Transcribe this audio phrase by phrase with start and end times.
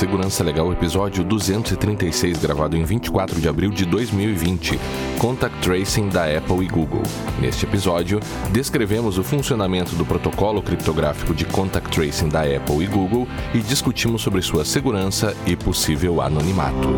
[0.00, 4.80] Segurança Legal, episódio 236, gravado em 24 de abril de 2020.
[5.18, 7.02] Contact Tracing da Apple e Google.
[7.38, 8.18] Neste episódio,
[8.50, 14.22] descrevemos o funcionamento do protocolo criptográfico de Contact Tracing da Apple e Google e discutimos
[14.22, 16.88] sobre sua segurança e possível anonimato.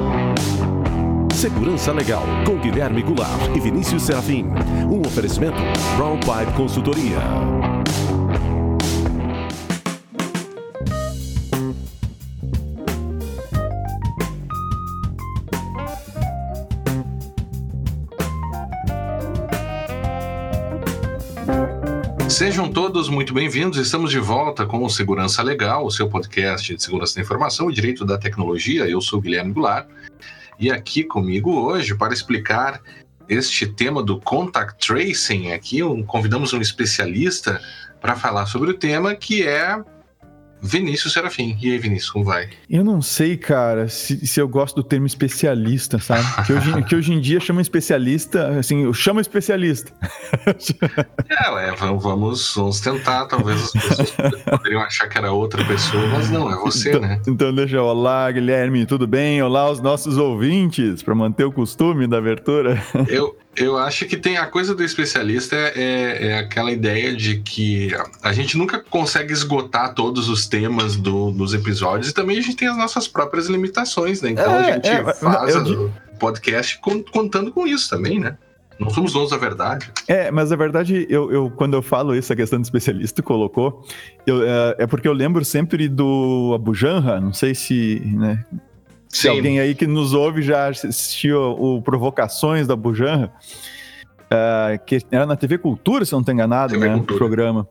[1.34, 4.46] Segurança Legal, com Guilherme Goulart e Vinícius Serafim.
[4.88, 5.60] Um oferecimento
[5.96, 7.81] Brown Pipe Consultoria.
[22.32, 23.76] Sejam todos muito bem-vindos.
[23.76, 27.74] Estamos de volta com o Segurança Legal, o seu podcast de segurança da informação e
[27.74, 28.88] direito da tecnologia.
[28.88, 29.86] Eu sou Guilherme Goulart
[30.58, 32.80] e aqui comigo hoje para explicar
[33.28, 35.52] este tema do contact tracing.
[35.52, 37.60] Aqui um, convidamos um especialista
[38.00, 39.84] para falar sobre o tema que é
[40.62, 41.58] Vinícius Serafim.
[41.60, 42.48] E aí, Vinícius, como vai?
[42.70, 46.22] Eu não sei, cara, se, se eu gosto do termo especialista, sabe?
[46.46, 49.92] Que hoje, que hoje em dia chama especialista, assim, eu chamo especialista.
[51.28, 54.10] É, ué, vamos, vamos tentar, talvez as pessoas
[54.50, 57.20] poderiam achar que era outra pessoa, mas não, é você, então, né?
[57.26, 59.42] Então deixa eu, olá, Guilherme, tudo bem?
[59.42, 62.82] Olá os nossos ouvintes, para manter o costume da abertura.
[63.08, 67.38] Eu, eu acho que tem a coisa do especialista é, é, é, aquela ideia de
[67.38, 67.90] que
[68.22, 72.56] a gente nunca consegue esgotar todos os temas do, dos episódios e também a gente
[72.56, 74.30] tem as nossas próprias limitações, né?
[74.30, 76.80] Então é, a gente é, faz o podcast
[77.12, 78.38] contando com isso também, né?
[78.78, 79.90] Não somos donos da verdade.
[80.08, 83.84] É, mas a verdade, eu, eu, quando eu falo isso, a questão do especialista colocou,
[84.26, 88.44] eu, é, é porque eu lembro sempre do Abu Janra, não sei se, né,
[89.12, 93.30] se alguém aí que nos ouve já assistiu o Provocações da Bujanra,
[94.32, 96.96] uh, que era na TV Cultura, se não estou enganado, TV né?
[96.96, 97.68] O programa.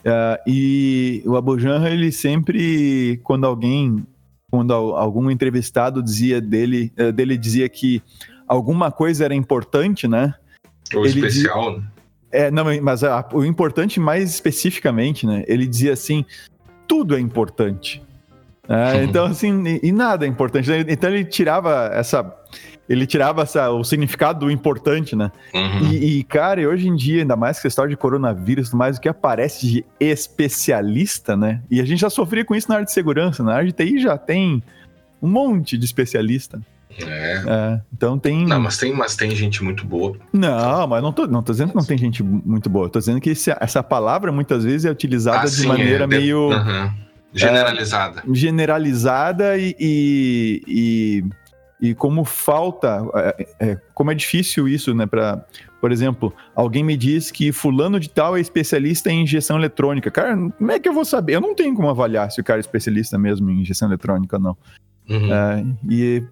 [0.00, 4.04] Uh, e o Abujanra, ele sempre, quando alguém,
[4.50, 8.02] quando algum entrevistado dizia dele, uh, dele dizia que
[8.48, 10.34] alguma coisa era importante, né?
[10.92, 11.86] Ou especial, dizia, né?
[12.32, 15.44] É, não, mas o importante mais especificamente, né?
[15.46, 16.24] Ele dizia assim:
[16.88, 18.02] tudo é importante.
[18.68, 20.70] É, então, assim, e, nada é importante.
[20.88, 22.34] Então ele tirava essa.
[22.88, 25.30] Ele tirava essa, o significado do importante, né?
[25.54, 25.92] Uhum.
[25.92, 29.00] E, e, cara, hoje em dia, ainda mais que a história de coronavírus, mais o
[29.00, 31.62] que aparece de especialista, né?
[31.70, 33.44] E a gente já sofria com isso na área de segurança.
[33.44, 34.60] Na área de TI já tem
[35.22, 36.60] um monte de especialista.
[36.98, 37.44] É.
[37.46, 37.80] é.
[37.92, 38.44] Então tem.
[38.44, 40.16] Não, mas tem, mas tem gente muito boa.
[40.32, 42.88] Não, mas não tô, não tô dizendo que não tem gente muito boa.
[42.88, 46.06] tô dizendo que esse, essa palavra muitas vezes é utilizada ah, de sim, maneira é.
[46.08, 46.48] meio.
[46.48, 48.22] Uhum Generalizada.
[48.28, 51.24] É, generalizada e, e, e,
[51.88, 55.06] e, como falta, é, é, como é difícil isso, né?
[55.06, 55.44] Pra,
[55.80, 60.10] por exemplo, alguém me diz que fulano de tal é especialista em injeção eletrônica.
[60.10, 61.34] Cara, como é que eu vou saber?
[61.36, 64.42] Eu não tenho como avaliar se o cara é especialista mesmo em injeção eletrônica ou
[64.42, 64.56] não.
[65.08, 65.32] Uhum.
[65.32, 66.22] É, e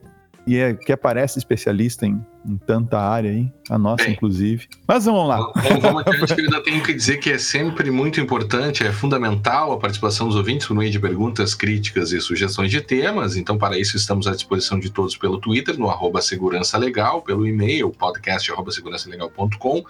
[0.49, 4.67] e é que aparece especialista em, em tanta área aí, a nossa Bem, inclusive.
[4.87, 5.53] Mas vamos lá.
[5.81, 9.73] Vamos, adiante, que eu ainda tenho que dizer que é sempre muito importante, é fundamental
[9.73, 13.37] a participação dos ouvintes por meio de perguntas, críticas e sugestões de temas.
[13.37, 17.47] Então, para isso, estamos à disposição de todos pelo Twitter, no arroba segurança legal, pelo
[17.47, 19.85] e-mail, podcast arroba segurançalegal.com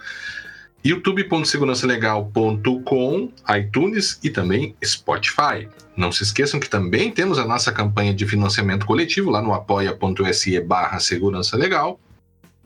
[0.83, 5.69] youtube.segurançalegal.com, iTunes e também Spotify.
[5.95, 10.59] Não se esqueçam que também temos a nossa campanha de financiamento coletivo lá no apoia.se
[10.61, 11.99] barra segurança legal,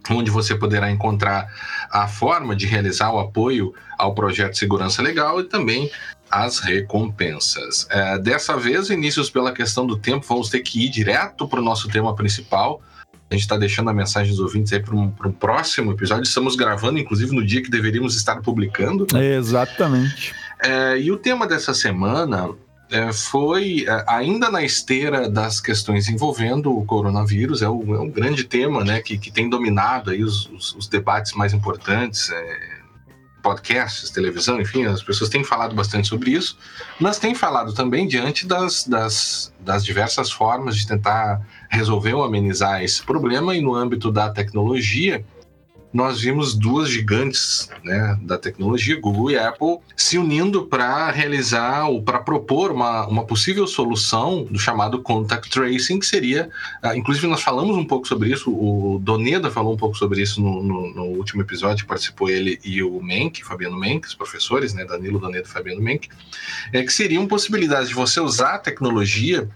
[0.10, 1.48] onde você poderá encontrar
[1.90, 5.90] a forma de realizar o apoio ao projeto Segurança Legal e também
[6.30, 7.88] as recompensas.
[7.90, 11.64] É, dessa vez, inícios pela questão do tempo, vamos ter que ir direto para o
[11.64, 12.82] nosso tema principal,
[13.30, 16.24] a gente está deixando a mensagem dos ouvintes aí para um, um, próximo episódio.
[16.24, 19.08] Estamos gravando, inclusive, no dia que deveríamos estar publicando.
[19.18, 20.36] Exatamente.
[20.64, 22.50] É, e o tema dessa semana
[23.12, 28.84] foi é, ainda na esteira das questões envolvendo o coronavírus, é, é um grande tema
[28.84, 32.30] né, que, que tem dominado aí os, os, os debates mais importantes.
[32.30, 32.74] É,
[33.44, 36.58] podcasts, televisão, enfim, as pessoas têm falado bastante sobre isso,
[36.98, 42.82] mas têm falado também diante das, das, das diversas formas de tentar resolver ou amenizar
[42.82, 45.26] esse problema, e no âmbito da tecnologia,
[45.94, 52.02] nós vimos duas gigantes né, da tecnologia, Google e Apple, se unindo para realizar ou
[52.02, 56.50] para propor uma, uma possível solução do chamado contact tracing, que seria,
[56.84, 60.42] uh, inclusive nós falamos um pouco sobre isso, o Doneda falou um pouco sobre isso
[60.42, 64.86] no, no, no último episódio, participou ele e o Menck, Fabiano Menck, os professores, né,
[64.86, 66.10] Danilo Doneda e Fabiano Menck,
[66.72, 69.48] é, que seriam possibilidades de você usar a tecnologia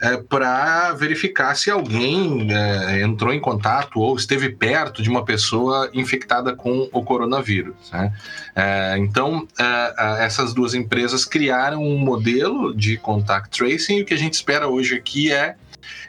[0.00, 5.90] é, para verificar se alguém é, entrou em contato ou esteve perto de uma pessoa
[5.92, 7.74] infectada com o coronavírus.
[7.92, 8.12] Né?
[8.54, 14.14] É, então, é, essas duas empresas criaram um modelo de contact tracing e o que
[14.14, 15.56] a gente espera hoje aqui é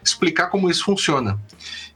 [0.04, 1.39] explicar como isso funciona.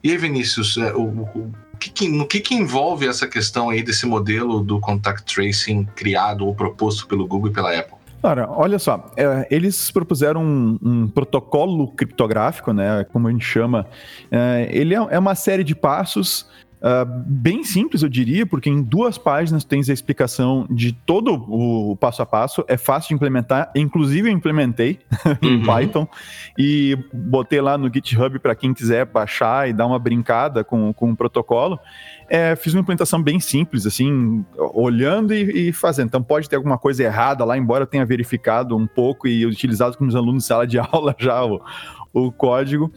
[0.04, 4.06] E aí, Vinícius, é, o, o, que, no que, que envolve essa questão aí desse
[4.06, 7.97] modelo do contact tracing criado ou proposto pelo Google e pela Apple?
[8.28, 13.88] Cara, olha só, é, eles propuseram um, um, protocolo criptográfico, né, como a gente chama.
[14.30, 16.46] É, ele é, é uma série de passos
[16.78, 21.96] Uh, bem simples, eu diria, porque em duas páginas tens a explicação de todo o
[21.96, 25.00] passo a passo, é fácil de implementar, inclusive eu implementei
[25.42, 25.66] em uhum.
[25.66, 26.08] Python
[26.56, 31.10] e botei lá no GitHub para quem quiser baixar e dar uma brincada com, com
[31.10, 31.80] o protocolo.
[32.30, 36.08] É, fiz uma implementação bem simples, assim, olhando e, e, fazendo.
[36.08, 39.98] Então pode ter alguma coisa errada lá, embora eu tenha verificado um pouco e utilizado
[39.98, 41.62] com os alunos em sala de aula já o,
[42.14, 42.92] o código.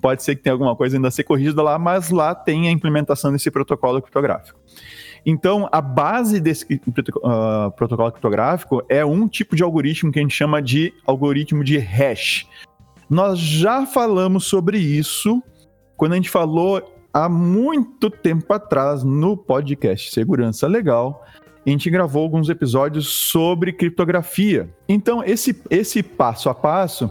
[0.00, 2.70] Pode ser que tenha alguma coisa ainda a ser corrigida lá, mas lá tem a
[2.70, 4.58] implementação desse protocolo criptográfico.
[5.24, 10.34] Então, a base desse uh, protocolo criptográfico é um tipo de algoritmo que a gente
[10.34, 12.46] chama de algoritmo de hash.
[13.10, 15.42] Nós já falamos sobre isso
[15.96, 21.24] quando a gente falou há muito tempo atrás no podcast Segurança Legal.
[21.66, 24.68] A gente gravou alguns episódios sobre criptografia.
[24.88, 27.10] Então, esse, esse passo a passo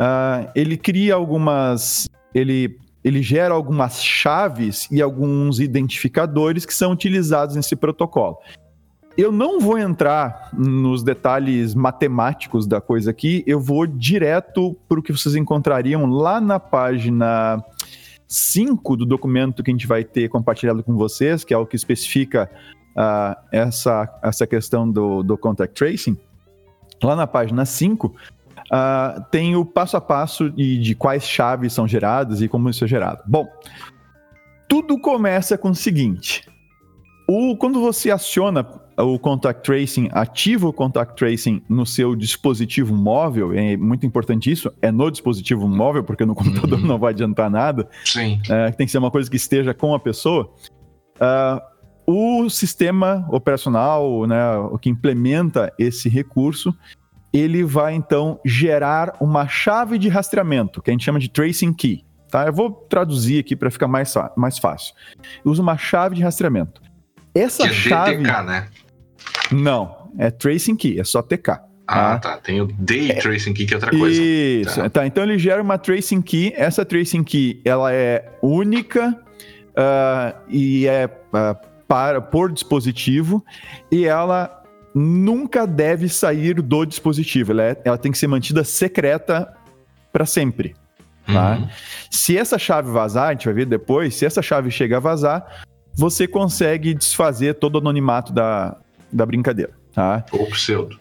[0.00, 2.08] Uh, ele cria algumas.
[2.34, 8.38] Ele, ele gera algumas chaves e alguns identificadores que são utilizados nesse protocolo.
[9.18, 15.02] Eu não vou entrar nos detalhes matemáticos da coisa aqui, eu vou direto para o
[15.02, 17.62] que vocês encontrariam lá na página
[18.30, 21.74] 5 do documento que a gente vai ter compartilhado com vocês, que é o que
[21.74, 22.48] especifica
[22.96, 26.16] uh, essa, essa questão do, do contact tracing.
[27.02, 31.88] Lá na página 5, uh, tem o passo a passo de, de quais chaves são
[31.88, 33.20] geradas e como isso é gerado.
[33.26, 33.48] Bom,
[34.68, 36.48] tudo começa com o seguinte:
[37.28, 38.62] o, quando você aciona
[39.02, 44.72] o contact tracing, ativa o contact tracing no seu dispositivo móvel, é muito importante isso,
[44.80, 46.86] é no dispositivo móvel, porque no computador uhum.
[46.86, 47.88] não vai adiantar nada.
[48.04, 48.40] Sim.
[48.48, 50.52] É, tem que ser uma coisa que esteja com a pessoa.
[51.16, 51.70] Uh,
[52.06, 56.74] o sistema operacional, né, o que implementa esse recurso,
[57.32, 62.04] ele vai então gerar uma chave de rastreamento, que a gente chama de tracing key.
[62.28, 62.46] Tá?
[62.46, 64.94] Eu vou traduzir aqui para ficar mais, mais fácil.
[65.44, 66.80] Usa uma chave de rastreamento.
[67.34, 68.16] Essa que é chave.
[68.16, 68.68] DTK, né?
[69.52, 71.70] Não, é tracing key, é só TK.
[71.90, 72.18] Ah, tá.
[72.18, 72.36] tá.
[72.38, 73.14] Tem o Day é...
[73.14, 74.22] Tracing Key, que é outra coisa.
[74.22, 74.76] Isso.
[74.76, 74.88] Tá.
[74.88, 75.06] tá.
[75.06, 76.52] Então ele gera uma Tracing Key.
[76.56, 79.10] Essa Tracing Key, ela é única
[79.70, 83.44] uh, e é uh, para, por dispositivo.
[83.90, 84.62] E ela
[84.94, 87.50] nunca deve sair do dispositivo.
[87.50, 89.52] Ela, é, ela tem que ser mantida secreta
[90.12, 90.76] para sempre.
[91.26, 91.56] Tá?
[91.56, 91.68] Uhum.
[92.08, 95.64] Se essa chave vazar, a gente vai ver depois, se essa chave chega a vazar,
[95.94, 98.76] você consegue desfazer todo o anonimato da,
[99.12, 99.72] da brincadeira.
[99.94, 100.24] Tá?
[100.32, 100.98] Ou pseudo.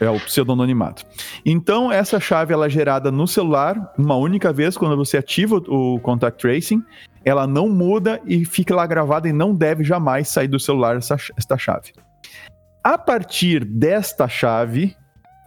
[0.00, 1.04] É, é o pseudononimato.
[1.44, 5.98] Então, essa chave ela é gerada no celular uma única vez quando você ativa o
[6.00, 6.82] contact tracing.
[7.24, 11.16] Ela não muda e fica lá gravada e não deve jamais sair do celular essa,
[11.36, 11.92] essa chave.
[12.82, 14.94] A partir desta chave,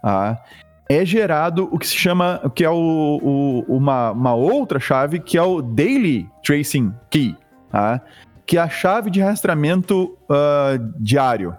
[0.02, 0.42] tá,
[0.88, 5.38] é gerado o que se chama, que é o, o, uma, uma outra chave, que
[5.38, 7.36] é o Daily Tracing Key,
[7.70, 8.00] tá,
[8.44, 11.54] que é a chave de rastreamento uh, diário,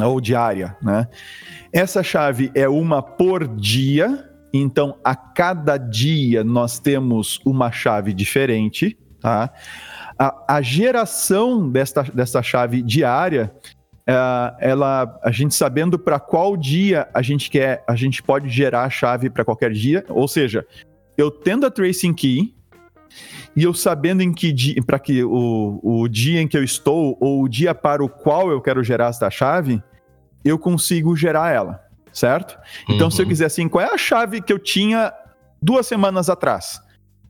[0.00, 1.08] ou diária, né?
[1.72, 8.96] Essa chave é uma por dia, então a cada dia nós temos uma chave diferente,
[9.20, 9.50] tá?
[10.18, 13.52] A, a geração desta, desta chave diária
[14.06, 18.84] Uh, ela, a gente sabendo para qual dia a gente quer, a gente pode gerar
[18.84, 20.04] a chave para qualquer dia.
[20.10, 20.66] Ou seja,
[21.16, 22.54] eu tendo a tracing key
[23.56, 27.16] e eu sabendo em que dia, para que o, o dia em que eu estou
[27.20, 29.82] ou o dia para o qual eu quero gerar esta chave,
[30.44, 31.80] eu consigo gerar ela,
[32.12, 32.58] certo?
[32.88, 33.10] Então, uhum.
[33.10, 33.28] se eu uhum.
[33.30, 35.12] quiser assim, qual é a chave que eu tinha
[35.62, 36.80] duas semanas atrás?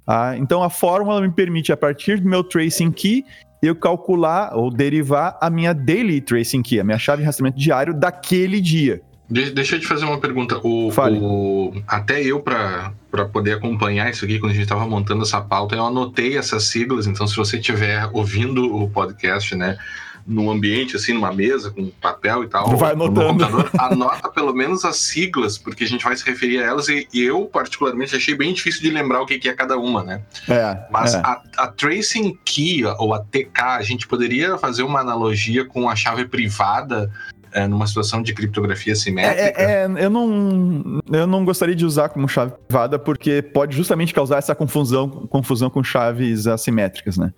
[0.07, 3.25] Ah, então a fórmula me permite, a partir do meu tracing key,
[3.63, 7.95] eu calcular ou derivar a minha daily tracing key, a minha chave de rastreamento diário
[7.95, 9.01] daquele dia.
[9.29, 10.59] Deixa eu te fazer uma pergunta.
[10.63, 12.93] O, o até eu, para
[13.33, 17.07] poder acompanhar isso aqui, quando a gente estava montando essa pauta, eu anotei essas siglas.
[17.07, 19.79] Então, se você estiver ouvindo o podcast, né,
[20.27, 23.45] num ambiente, assim, numa mesa, com papel e tal, Vai anotando.
[23.79, 27.45] anota pelo menos as siglas, porque a gente vai se referir a elas, e, eu,
[27.47, 30.23] particularmente, achei bem difícil de lembrar o que, que é cada uma, né?
[30.49, 31.19] É, Mas é.
[31.19, 35.97] A, a Tracing Key, ou a TK, a gente poderia fazer uma analogia com a
[35.97, 37.11] chave privada
[37.55, 39.61] é, numa situação de criptografia simétrica?
[39.61, 44.13] É, é, eu, não, eu não gostaria de usar como chave privada porque pode justamente
[44.13, 47.33] causar essa confusão, confusão com chaves assimétricas, né?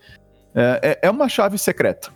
[0.54, 2.10] É, é, é uma chave secreta.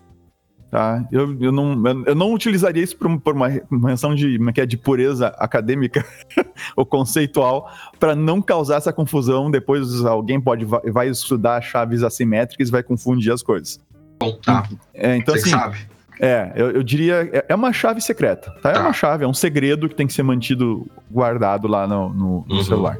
[0.70, 1.04] Tá?
[1.10, 4.66] Eu, eu, não, eu não utilizaria isso por, por uma, uma menção de, é, é
[4.66, 6.06] de pureza acadêmica
[6.76, 9.50] ou conceitual para não causar essa confusão.
[9.50, 13.80] Depois alguém pode vai estudar chaves assimétricas e vai confundir as coisas.
[14.20, 14.68] Bom, tá.
[14.94, 15.78] É, então, Você assim, sabe.
[16.20, 17.28] É, eu, eu diria.
[17.32, 18.70] É, é, uma chave secreta, tá?
[18.70, 18.80] É tá.
[18.80, 22.56] uma chave, é um segredo que tem que ser mantido guardado lá no, no, no
[22.56, 22.62] uhum.
[22.62, 22.98] celular.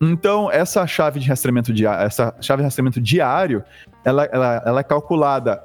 [0.00, 3.62] Então, essa chave de rastreamento diário, essa chave de rastreamento diário,
[4.04, 5.62] ela, ela, ela é calculada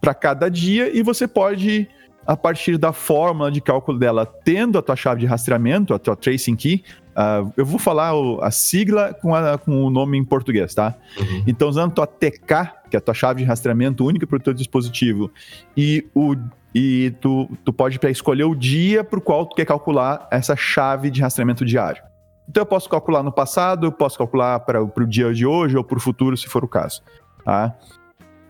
[0.00, 1.88] para cada dia e você pode,
[2.26, 6.16] a partir da fórmula de cálculo dela, tendo a tua chave de rastreamento, a tua
[6.16, 10.24] tracing key, uh, eu vou falar o, a sigla com, a, com, o nome em
[10.24, 10.94] português, tá?
[11.18, 11.44] Uhum.
[11.46, 14.40] Então, usando a tua TK, que é a tua chave de rastreamento única para o
[14.40, 15.30] teu dispositivo,
[15.76, 16.34] e o
[16.74, 21.08] e tu, tu pode escolher o dia para o qual tu quer calcular essa chave
[21.08, 22.02] de rastreamento diário.
[22.48, 25.84] Então eu posso calcular no passado, eu posso calcular para o dia de hoje ou
[25.84, 27.00] para o futuro, se for o caso.
[27.44, 27.76] Tá?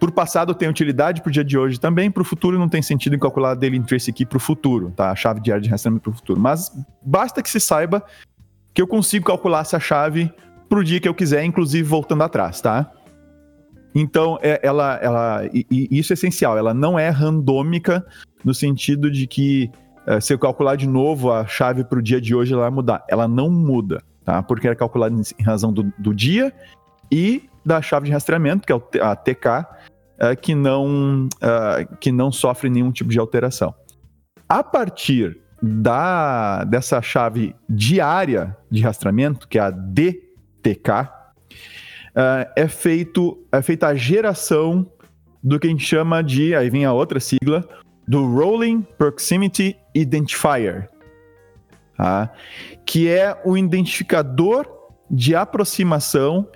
[0.04, 2.82] Por passado tem utilidade para o dia de hoje também, para o futuro não tem
[2.82, 5.11] sentido em calcular dele trace aqui para o futuro, tá?
[5.11, 6.38] A chave diária de rastreamento para o futuro.
[6.38, 6.70] Mas
[7.00, 8.04] basta que se saiba
[8.75, 10.30] que eu consigo calcular essa chave
[10.68, 12.92] para o dia que eu quiser, inclusive voltando atrás, tá?
[13.94, 18.04] Então, é, ela, ela e, e isso é essencial, ela não é randômica
[18.44, 19.70] no sentido de que
[20.06, 22.70] é, se eu calcular de novo a chave para o dia de hoje, ela vai
[22.70, 23.02] mudar.
[23.08, 24.42] Ela não muda, tá?
[24.42, 26.52] Porque é calculada em razão do, do dia
[27.11, 29.64] e da chave de rastreamento, que é a TK,
[30.18, 33.75] é, que, não, é, que não sofre nenhum tipo de alteração.
[34.49, 41.09] A partir da, dessa chave diária de rastreamento, que é a DTK,
[42.14, 44.90] é, é, feito, é feita a geração
[45.42, 47.66] do que a gente chama de, aí vem a outra sigla,
[48.06, 50.88] do Rolling Proximity Identifier,
[51.97, 52.30] tá?
[52.87, 54.66] que é o identificador
[55.11, 56.49] de aproximação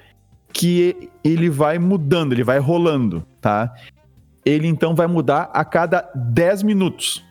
[0.59, 3.73] que ele vai mudando, ele vai rolando, tá?
[4.45, 7.25] Ele então vai mudar a cada 10 minutos.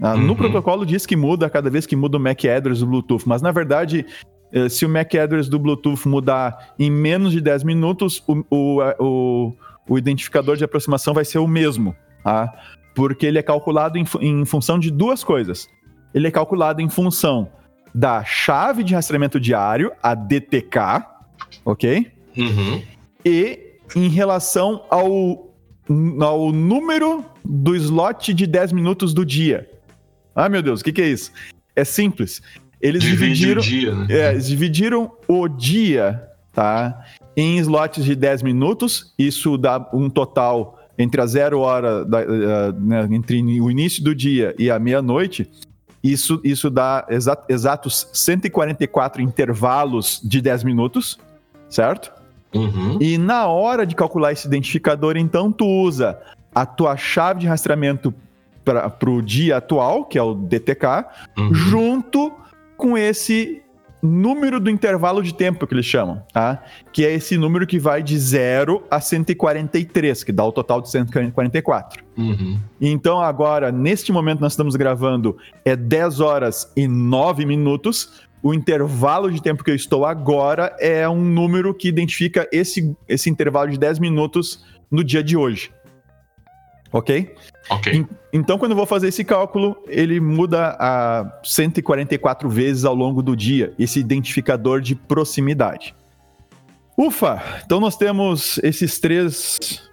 [0.00, 0.14] Tá?
[0.14, 0.22] Uhum.
[0.22, 3.24] No protocolo diz que muda a cada vez que muda o MAC address do Bluetooth,
[3.26, 4.06] mas na verdade,
[4.50, 8.80] eh, se o MAC address do Bluetooth mudar em menos de 10 minutos, o, o,
[8.98, 9.52] o,
[9.86, 12.50] o identificador de aproximação vai ser o mesmo, tá?
[12.94, 15.68] porque ele é calculado em, em função de duas coisas.
[16.14, 17.50] Ele é calculado em função
[17.94, 21.04] da chave de rastreamento diário, a DTK,
[21.62, 22.14] ok?
[22.36, 22.82] Uhum.
[23.24, 23.58] E
[23.94, 25.54] em relação ao,
[26.20, 29.68] ao número do slot de 10 minutos do dia.
[30.34, 31.32] Ah, meu Deus, o que, que é isso?
[31.76, 32.42] É simples.
[32.80, 34.06] Eles Divide dividiram, dia, né?
[34.10, 36.22] é, eles dividiram o dia,
[36.52, 37.04] tá?
[37.36, 39.14] Em slots de 10 minutos.
[39.18, 44.54] Isso dá um total entre a zero hora, da, né, entre o início do dia
[44.58, 45.50] e a meia-noite,
[46.02, 51.18] isso, isso dá exa exatos 144 intervalos de 10 minutos,
[51.68, 52.12] certo?
[52.54, 52.98] Uhum.
[53.00, 56.18] E na hora de calcular esse identificador, então, tu usa
[56.54, 58.14] a tua chave de rastreamento
[58.64, 61.04] para o dia atual, que é o DTK,
[61.36, 61.54] uhum.
[61.54, 62.32] junto
[62.76, 63.62] com esse
[64.04, 66.62] número do intervalo de tempo que eles chamam, tá?
[66.92, 70.90] Que é esse número que vai de 0 a 143, que dá o total de
[70.90, 72.04] 144.
[72.16, 72.58] Uhum.
[72.78, 78.22] Então, agora, neste momento nós estamos gravando, é 10 horas e 9 minutos.
[78.44, 83.30] O intervalo de tempo que eu estou agora é um número que identifica esse, esse
[83.30, 85.72] intervalo de 10 minutos no dia de hoje.
[86.92, 87.34] Ok?
[87.70, 88.06] Ok.
[88.34, 93.34] Então, quando eu vou fazer esse cálculo, ele muda a 144 vezes ao longo do
[93.34, 95.94] dia, esse identificador de proximidade.
[96.98, 97.42] Ufa!
[97.64, 99.88] Então nós temos esses três.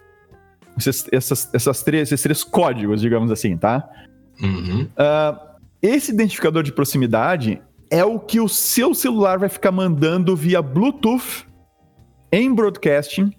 [0.76, 3.88] Esses, essas, essas três, esses três códigos, digamos assim, tá?
[4.42, 4.82] Uhum.
[4.82, 7.60] Uh, esse identificador de proximidade
[7.92, 11.46] é o que o seu celular vai ficar mandando via Bluetooth
[12.32, 13.30] em broadcasting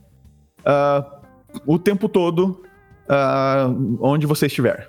[0.59, 1.03] uh,
[1.65, 2.61] o tempo todo
[3.09, 4.87] uh, onde você estiver.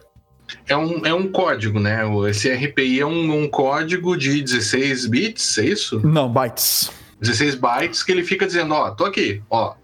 [0.69, 2.03] É um, é um código, né?
[2.29, 6.07] Esse RPI é um, um código de 16 bits, é isso?
[6.07, 6.91] Não, bytes.
[7.23, 9.75] 16 bytes que ele fica dizendo, ó, tô aqui, ó,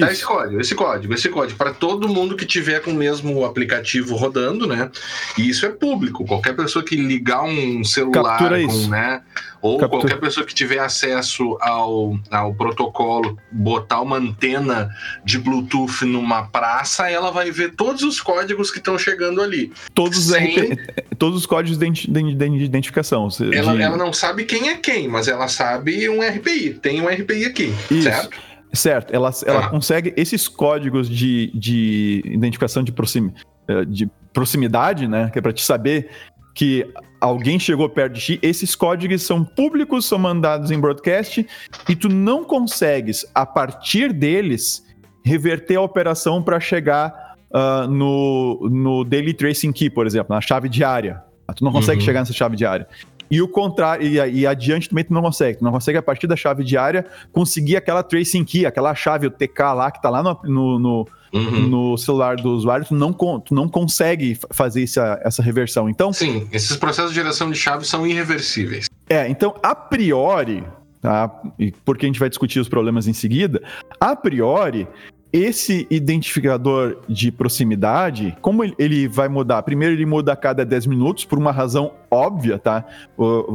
[0.00, 3.44] Tá esse código, esse código, esse código, para todo mundo que tiver com o mesmo
[3.44, 4.90] aplicativo rodando, né?
[5.36, 6.24] E isso é público.
[6.24, 9.20] Qualquer pessoa que ligar um celular, com, né?
[9.60, 10.00] Ou Captura.
[10.02, 14.90] qualquer pessoa que tiver acesso ao, ao protocolo, botar uma antena
[15.24, 19.72] de Bluetooth numa praça, ela vai ver todos os códigos que estão chegando ali.
[19.94, 20.76] Todos, Sem...
[21.18, 23.28] todos os códigos de, identificação.
[23.52, 23.82] Ela, de...
[23.82, 26.78] ela não sabe quem é quem, mas ela sabe um RPI.
[26.80, 28.02] Tem um RPI aqui, isso.
[28.02, 28.51] certo?
[28.72, 29.68] Certo, ela, ela ah.
[29.68, 33.32] consegue esses códigos de, de identificação de, proxim,
[33.68, 35.28] eh, de proximidade, né?
[35.30, 36.08] Que é para te saber
[36.54, 38.38] que alguém chegou perto de ti.
[38.42, 41.46] Esses códigos são públicos, são mandados em broadcast
[41.88, 44.82] e tu não consegues, a partir deles,
[45.24, 50.68] reverter a operação para chegar uh, no, no Daily Tracing Key, por exemplo, na chave
[50.68, 51.22] diária.
[51.54, 52.04] Tu não consegue uhum.
[52.04, 52.86] chegar nessa chave diária.
[53.32, 55.56] E o contrário, e, e, adiante também tu não consegue.
[55.56, 59.30] Tu não consegue, a partir da chave diária, conseguir aquela tracing key, aquela chave, o
[59.30, 61.66] TK lá, que tá lá no, no, no, uhum.
[61.66, 65.88] no celular do usuário, tu não, tu não consegue fazer essa, essa reversão.
[65.88, 66.12] Então.
[66.12, 68.90] Sim, esses processos de geração de chave são irreversíveis.
[69.08, 70.62] É, então, a priori,
[71.00, 71.34] tá?
[71.58, 73.62] E porque a gente vai discutir os problemas em seguida,
[73.98, 74.86] a priori,
[75.32, 79.62] esse identificador de proximidade, como ele vai mudar?
[79.62, 82.84] Primeiro, ele muda a cada 10 minutos, por uma razão óbvia, tá?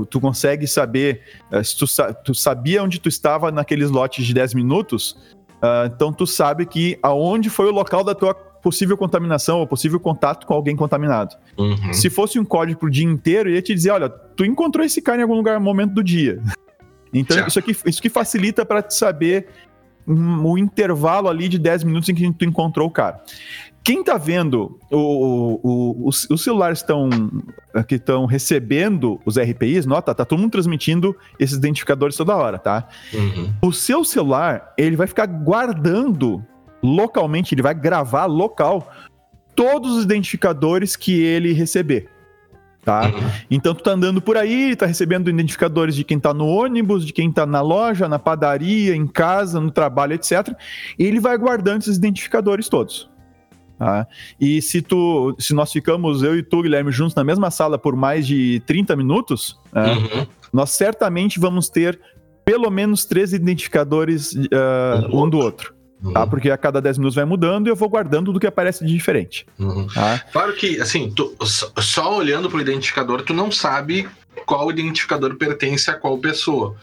[0.09, 1.85] Tu consegue saber, eh, se tu,
[2.23, 5.11] tu sabia onde tu estava naqueles lotes de 10 minutos,
[5.61, 9.99] uh, então tu sabe que aonde foi o local da tua possível contaminação ou possível
[9.99, 11.35] contato com alguém contaminado.
[11.57, 11.93] Uhum.
[11.93, 15.19] Se fosse um código pro dia inteiro, ia te dizer, olha, tu encontrou esse cara
[15.19, 16.41] em algum lugar no momento do dia.
[17.13, 18.93] Então, isso, aqui, isso que facilita para te
[20.07, 23.21] saber o intervalo ali de 10 minutos em que tu encontrou o cara.
[23.83, 27.09] Quem tá vendo o, o, os, os, celulares estão
[27.87, 32.87] que estão recebendo os RPIs, nota, tá todo mundo transmitindo esses identificadores toda hora, tá?
[33.13, 33.53] Uhum.
[33.61, 36.43] O seu celular, ele vai ficar guardando
[36.83, 38.91] localmente, ele vai gravar local
[39.55, 42.09] todos os identificadores que ele receber
[42.87, 43.07] tá?
[43.07, 43.31] Uhum.
[43.51, 47.11] Então tu tá andando por aí, tá recebendo identificadores de quem tá no ônibus, de
[47.11, 50.55] quem tá na loja, na padaria, em casa, no trabalho, etc.
[50.97, 53.09] E ele vai guardando esses identificadores todos.
[53.77, 54.07] Tá?
[54.39, 57.93] E se tu, se nós ficamos, eu e tu, Guilherme, juntos na mesma sala por
[57.93, 60.27] mais de 30 minutos, né, uhum.
[60.53, 61.99] nós certamente vamos ter
[62.45, 65.75] pelo menos três identificadores uh, um do outro.
[66.03, 66.13] Uhum.
[66.13, 66.27] Tá?
[66.27, 68.93] Porque a cada 10 minutos vai mudando e eu vou guardando do que aparece de
[68.93, 69.45] diferente.
[69.57, 69.87] Uhum.
[69.87, 70.23] Tá?
[70.31, 71.35] Claro que, assim, tu,
[71.79, 74.07] só olhando para o identificador, tu não sabe
[74.45, 76.75] qual identificador pertence a qual pessoa.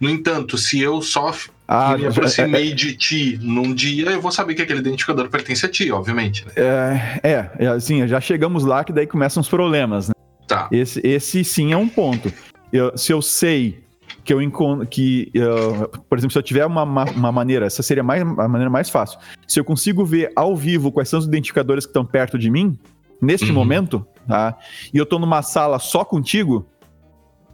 [0.00, 1.32] No entanto, se eu só
[1.68, 5.28] ah, me aproximei é, é, de ti num dia, eu vou saber que aquele identificador
[5.28, 6.44] pertence a ti, obviamente.
[6.46, 6.52] Né?
[6.56, 10.14] É, é, é, assim, já chegamos lá que daí começam os problemas, né?
[10.46, 10.68] Tá.
[10.70, 12.32] Esse, esse sim é um ponto.
[12.72, 13.83] Eu, se eu sei
[14.24, 18.02] que eu encontro que uh, por exemplo se eu tiver uma, uma, maneira essa seria
[18.02, 21.84] mais, a maneira mais fácil se eu consigo ver ao vivo quais são os identificadores
[21.84, 22.78] que estão perto de mim
[23.20, 23.54] neste uhum.
[23.54, 24.56] momento tá
[24.92, 26.66] e eu estou numa sala só contigo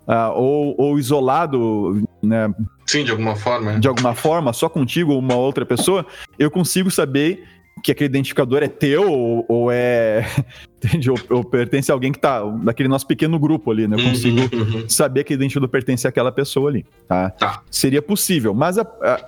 [0.06, 2.54] uh, ou, ou isolado né
[2.86, 6.06] sim de alguma forma de alguma forma só contigo ou uma outra pessoa
[6.38, 7.44] eu consigo saber
[7.82, 10.26] que aquele identificador é teu ou, ou é.
[10.82, 11.10] Entende?
[11.10, 13.96] Ou, ou, pertence a alguém que tá daquele nosso pequeno grupo ali, né?
[13.96, 17.30] Eu uhum, consigo uhum, saber que o identificador pertence àquela pessoa ali, tá?
[17.30, 17.62] tá.
[17.70, 19.24] Seria possível, mas a, a,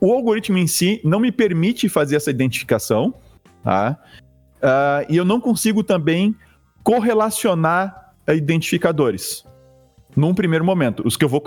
[0.00, 3.14] o algoritmo em si não me permite fazer essa identificação,
[3.62, 3.98] tá?
[4.56, 6.34] Uh, e eu não consigo também
[6.82, 9.44] correlacionar identificadores
[10.16, 11.02] num primeiro momento.
[11.06, 11.42] Os que eu vou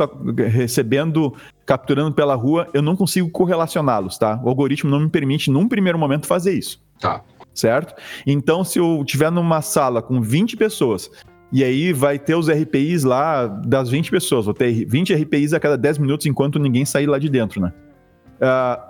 [0.51, 1.33] recebendo,
[1.65, 4.39] capturando pela rua, eu não consigo correlacioná-los, tá?
[4.43, 6.81] O algoritmo não me permite, num primeiro momento, fazer isso.
[6.99, 7.23] Tá.
[7.53, 7.95] Certo?
[8.25, 11.09] Então, se eu estiver numa sala com 20 pessoas,
[11.51, 15.59] e aí vai ter os RPIs lá das 20 pessoas, vou ter 20 RPIs a
[15.59, 17.73] cada 10 minutos enquanto ninguém sair lá de dentro, né?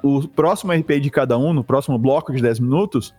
[0.04, 3.16] Uh, o próximo RPI de cada um, no próximo bloco de 10 minutos,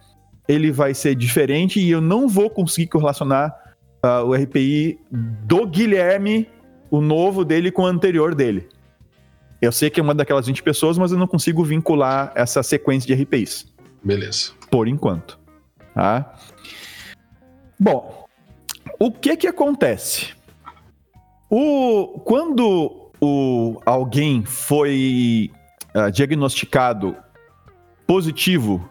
[0.46, 3.52] ele vai ser diferente e eu não vou conseguir correlacionar
[4.04, 6.48] uh, o RPI do Guilherme,
[6.90, 8.68] o novo dele, com o anterior dele.
[9.60, 13.14] Eu sei que é uma daquelas 20 pessoas, mas eu não consigo vincular essa sequência
[13.14, 13.70] de RPIs.
[14.02, 14.52] Beleza.
[14.70, 15.38] Por enquanto.
[15.94, 16.34] Tá?
[17.78, 18.26] Bom,
[18.98, 20.34] o que que acontece?
[21.50, 25.50] O, quando o, alguém foi
[25.94, 27.16] uh, diagnosticado
[28.06, 28.88] positivo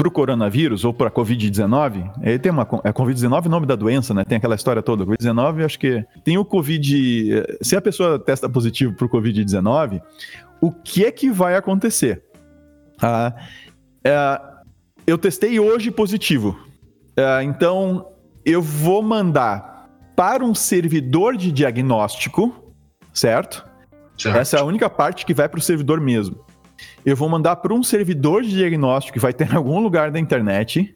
[0.00, 2.62] para o coronavírus ou para a Covid-19, ele tem uma.
[2.84, 4.24] É Covid-19 o nome da doença, né?
[4.24, 5.04] Tem aquela história toda.
[5.04, 7.34] Covid-19, acho que tem o Covid.
[7.34, 10.00] Eh, se a pessoa testa positivo para o Covid-19,
[10.58, 12.22] o que é que vai acontecer?
[13.02, 13.34] Ah,
[14.02, 14.40] é,
[15.06, 16.58] eu testei hoje positivo.
[17.14, 18.06] É, então,
[18.42, 19.86] eu vou mandar
[20.16, 22.72] para um servidor de diagnóstico,
[23.12, 23.66] certo?
[24.16, 24.38] certo.
[24.38, 26.42] Essa é a única parte que vai para o servidor mesmo
[27.04, 30.18] eu vou mandar para um servidor de diagnóstico que vai ter em algum lugar da
[30.18, 30.94] internet.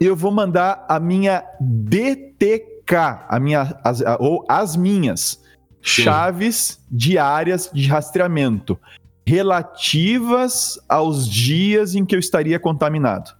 [0.00, 2.96] Eu vou mandar a minha DTK,
[3.28, 5.40] a minha, as, ou as minhas
[5.82, 6.02] Sim.
[6.02, 8.78] chaves diárias de rastreamento
[9.26, 13.32] relativas aos dias em que eu estaria contaminado.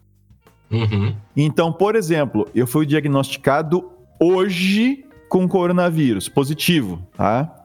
[0.71, 1.15] Uhum.
[1.37, 7.62] Então, por exemplo, eu fui diagnosticado hoje com coronavírus positivo, tá?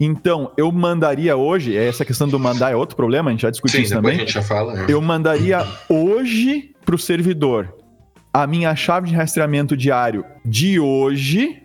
[0.00, 3.78] Então, eu mandaria hoje, essa questão do mandar é outro problema, a gente já discutiu
[3.78, 4.16] Sim, isso também.
[4.16, 4.84] A gente já fala.
[4.84, 4.86] É.
[4.88, 7.74] Eu mandaria hoje para o servidor
[8.32, 11.62] a minha chave de rastreamento diário de hoje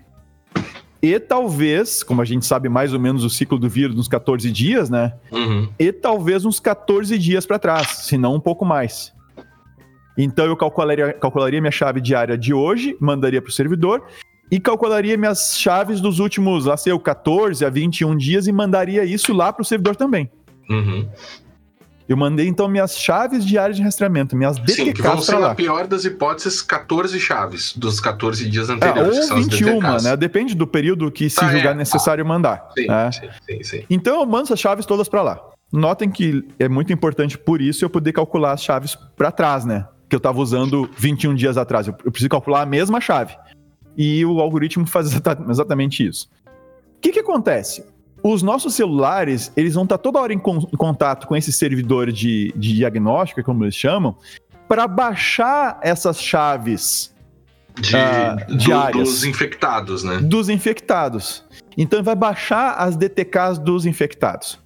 [1.02, 4.50] e talvez, como a gente sabe mais ou menos o ciclo do vírus nos 14
[4.50, 5.14] dias, né?
[5.32, 5.70] Uhum.
[5.78, 9.14] E talvez uns 14 dias para trás, se não um pouco mais.
[10.18, 14.06] Então eu calcularia, calcularia minha chave diária de hoje, mandaria para o servidor
[14.56, 19.34] e calcularia minhas chaves dos últimos, lá sei, 14 a 21 dias e mandaria isso
[19.34, 20.30] lá para o servidor também.
[20.70, 21.10] Uhum.
[22.08, 25.48] Eu mandei então minhas chaves diárias de rastreamento, minhas DTKs Sim, que vão ser, lá.
[25.50, 29.32] na pior das hipóteses, 14 chaves dos 14 dias É, anteriores.
[29.32, 30.16] ou 21, né?
[30.18, 31.76] Depende do período que se Ah, julgar é.
[31.76, 32.68] necessário mandar.
[32.78, 33.10] Sim, né?
[33.12, 33.84] sim, sim, sim.
[33.90, 35.40] Então eu mando essas chaves todas para lá.
[35.72, 39.88] Notem que é muito importante por isso eu poder calcular as chaves para trás, né?
[40.10, 41.88] Que eu estava usando 21 dias atrás.
[41.88, 43.34] Eu preciso calcular a mesma chave.
[43.98, 46.30] E o algoritmo faz exata- exatamente isso.
[46.98, 47.86] O que, que acontece?
[48.24, 52.12] Os nossos celulares, eles vão estar toda hora em, con- em contato com esse servidor
[52.12, 54.16] de, de diagnóstico, como eles chamam,
[54.68, 57.14] para baixar essas chaves
[57.76, 57.92] De,
[58.48, 59.10] do- diárias.
[59.10, 60.18] dos infectados, né?
[60.20, 61.44] dos infectados.
[61.78, 64.58] Então vai baixar as DTKs dos infectados.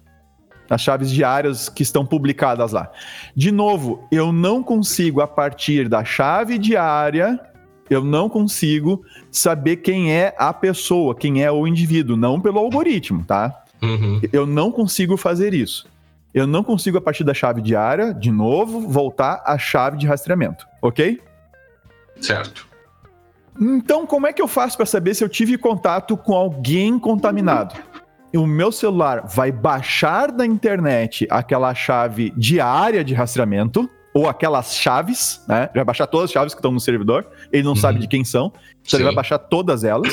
[0.70, 2.92] As chaves diárias que estão publicadas lá.
[3.34, 7.40] De novo, eu não consigo, a partir da chave diária,
[7.90, 13.24] eu não consigo saber quem é a pessoa, quem é o indivíduo, não pelo algoritmo,
[13.24, 13.64] tá?
[13.82, 14.20] Uhum.
[14.32, 15.86] Eu não consigo fazer isso.
[16.34, 20.66] Eu não consigo, a partir da chave diária, de novo, voltar à chave de rastreamento,
[20.82, 21.20] ok?
[22.20, 22.66] Certo.
[23.60, 27.74] Então, como é que eu faço para saber se eu tive contato com alguém contaminado?
[28.34, 35.42] O meu celular vai baixar da internet aquela chave diária de rastreamento, ou aquelas chaves,
[35.48, 35.68] né?
[35.74, 37.26] Vai baixar todas as chaves que estão no servidor.
[37.52, 37.76] Ele não Uhum.
[37.76, 39.16] sabe de quem são, então ele vai Sim.
[39.16, 40.12] baixar todas elas.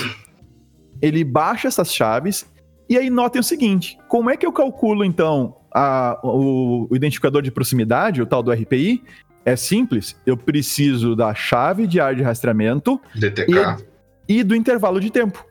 [1.01, 2.45] Ele baixa essas chaves,
[2.89, 7.41] e aí notem o seguinte: como é que eu calculo, então, a- o, o identificador
[7.41, 9.03] de proximidade, o tal do RPI?
[9.43, 13.85] É simples, eu preciso da chave diária de rastreamento DTK.
[14.27, 15.45] e do intervalo de tempo,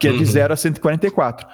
[0.00, 0.24] que é de Uhum.
[0.24, 1.46] 0 a 144.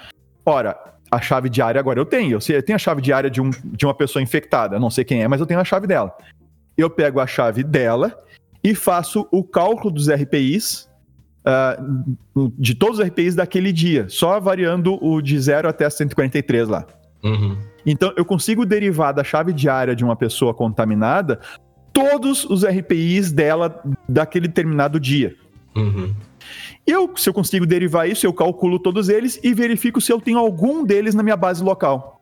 [0.44, 0.76] Ora,
[1.12, 2.38] a chave diária agora eu tenho.
[2.48, 4.80] Eu, tenho a chave diária de, um, de uma pessoa infectada.
[4.80, 6.16] Não sei quem é, mas eu tenho a chave dela.
[6.76, 8.18] Eu pego a chave dela
[8.64, 10.88] e faço o cálculo dos RPIs,
[11.44, 11.76] ah,
[12.58, 16.86] de todos os RPIs daquele dia, só variando o de 0 até 143 lá.
[17.22, 17.58] Uhum.
[17.84, 21.40] Então, eu consigo derivar da chave diária de uma pessoa contaminada
[21.92, 25.36] todos os RPIs dela daquele determinado dia.
[25.76, 26.14] Uhum.
[26.86, 30.20] E eu, se eu consigo derivar isso, eu calculo todos eles e verifico se eu
[30.20, 32.20] tenho algum deles na minha base local.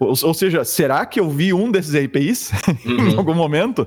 [0.00, 2.50] Ou, ou seja, será que eu vi um desses RPIs
[2.86, 3.18] em Uhum.
[3.18, 3.86] algum momento?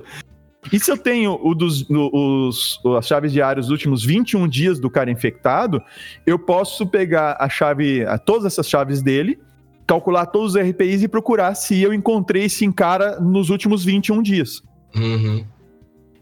[0.72, 4.90] E se eu tenho o dos, os, as chaves diárias dos últimos 21 dias do
[4.90, 5.80] cara infectado,
[6.26, 9.38] eu posso pegar a chave, a- todas essas chaves dele,
[9.86, 14.60] calcular todos os RPIs e procurar se eu encontrei esse cara nos últimos 21 dias.
[14.96, 15.44] Uhum.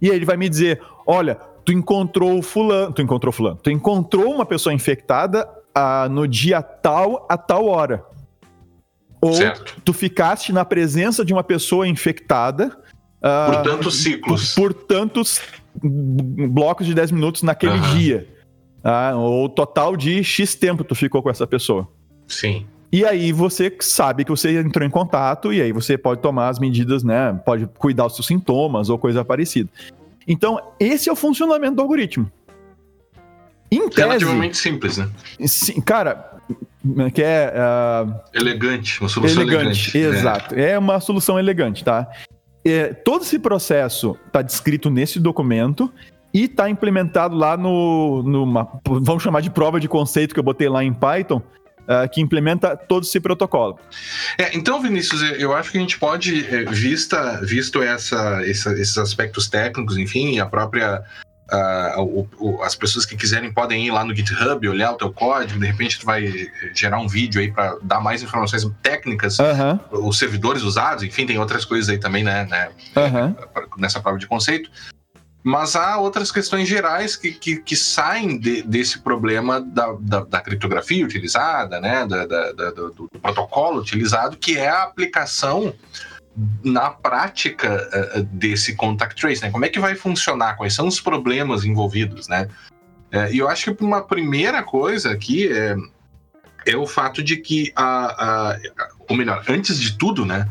[0.03, 4.35] E aí ele vai me dizer: olha, tu encontrou fulano, tu encontrou fulano, tu encontrou
[4.35, 8.05] uma pessoa infectada ah, no dia tal a tal hora.
[9.21, 9.81] Ou Certo.
[9.83, 12.77] tu ficaste na presença de uma pessoa infectada
[13.23, 14.55] ah, Por tantos ciclos.
[14.55, 15.41] por, por tantos
[15.83, 17.97] blocos de 10 minutos naquele Aham.
[17.97, 18.29] dia.
[18.83, 21.89] Ah, ou total de X tempo tu ficou com essa pessoa.
[22.29, 22.67] Sim.
[22.93, 26.59] E aí você sabe que você entrou em contato e aí você pode tomar as
[26.61, 27.33] medidas, né?
[27.45, 29.69] Pode cuidar dos seus sintomas ou coisa parecida.
[30.27, 32.31] Então, esse é o funcionamento do algoritmo.
[33.71, 35.09] Em tese, Relativamente simples, né?
[35.47, 36.39] sim, cara,
[37.13, 39.97] que é ah, Elegante, uma solução elegante.
[39.97, 40.55] elegante, exato.
[40.55, 42.09] É uma solução elegante, tá?
[42.65, 45.93] É, todo esse processo está descrito nesse documento
[46.33, 50.69] e está implementado lá no, numa, vamos chamar de prova de conceito que eu botei
[50.69, 51.43] lá em Python,
[51.89, 53.79] ah, que implementa todo esse protocolo.
[54.39, 58.99] É, então, Vinícius, eu- acho que a gente pode, é, vista, visto essa, essa- esses
[58.99, 61.03] aspectos técnicos, enfim, a própria.
[61.51, 65.13] ah, o- o- as pessoas que quiserem podem ir lá no GitHub, olhar o teu
[65.13, 69.39] código, de repente tu vai eh, gerar um vídeo aí para dar mais informações técnicas,
[69.39, 73.37] Aham, os servidores usados, enfim, tem outras coisas aí também, né, né, aham.
[73.77, 74.71] nessa prova de conceito.
[75.47, 80.41] Mas há outras questões gerais que, que, que saem de- desse problema da, da, da
[80.41, 85.75] criptografia utilizada, né, da, da- do, do protocolo utilizado, que é a aplicação
[86.65, 89.51] na prática eh, desse contact trace, né?
[89.51, 90.57] Como é que vai funcionar?
[90.57, 92.49] Quais são os problemas envolvidos, né?
[93.13, 95.77] Eh, E eu acho que uma primeira coisa aqui é,
[96.67, 98.59] é o fato de que a, a-
[99.11, 100.49] ou melhor, antes de tudo, né?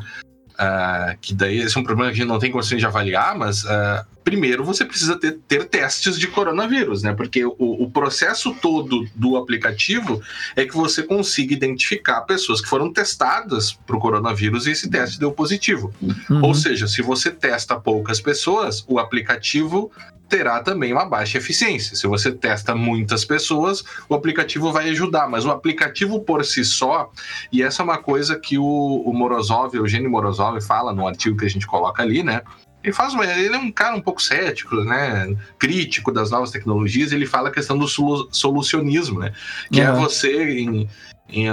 [0.58, 3.36] ah, que daí esse é um problema que a gente não tem condições de avaliar,
[3.36, 7.14] mas ah, primeiro você precisa ter, ter testes de coronavírus, né?
[7.14, 10.22] Porque o, o processo todo do aplicativo
[10.56, 15.20] é que você consiga identificar pessoas que foram testadas para o coronavírus e esse teste
[15.20, 15.94] deu positivo.
[16.02, 16.42] Uhum.
[16.44, 19.92] Ou seja, se você testa poucas pessoas, o aplicativo
[20.34, 21.96] terá também uma baixa eficiência.
[21.96, 27.12] Se você testa muitas pessoas, o aplicativo vai ajudar, mas o aplicativo por si só,
[27.52, 28.64] e essa é uma coisa que o,
[29.06, 32.42] o Morozov, Eugênio Morozov, fala no artigo que a gente coloca ali, né?
[32.84, 35.36] Ele faz uma, ele é um cara um pouco cético, né?
[35.58, 37.12] Crítico das novas tecnologias.
[37.12, 39.32] Ele fala a questão do solucionismo, né?
[39.72, 39.88] Que uhum.
[39.88, 40.90] é você em,
[41.30, 41.46] em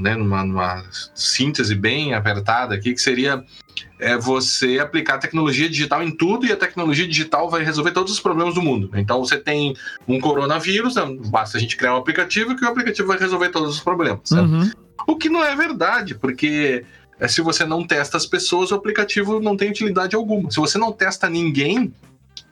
[0.00, 3.44] né, numa, numa, síntese bem apertada aqui, que seria
[4.00, 8.12] é você aplicar a tecnologia digital em tudo e a tecnologia digital vai resolver todos
[8.12, 8.90] os problemas do mundo.
[8.94, 10.94] Então você tem um coronavírus,
[11.26, 14.30] basta a gente criar um aplicativo que o aplicativo vai resolver todos os problemas.
[14.30, 14.70] Uhum.
[15.06, 16.84] O que não é verdade, porque
[17.20, 20.50] é, se você não testa as pessoas, o aplicativo não tem utilidade alguma.
[20.50, 21.92] Se você não testa ninguém,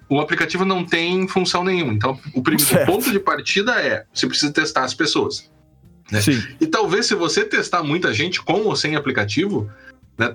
[0.09, 1.93] o aplicativo não tem função nenhuma.
[1.93, 5.51] Então, o primeiro ponto de partida é: você precisa testar as pessoas.
[6.11, 6.21] Né?
[6.61, 9.71] E talvez se você testar muita gente com ou sem aplicativo,
[10.17, 10.33] né,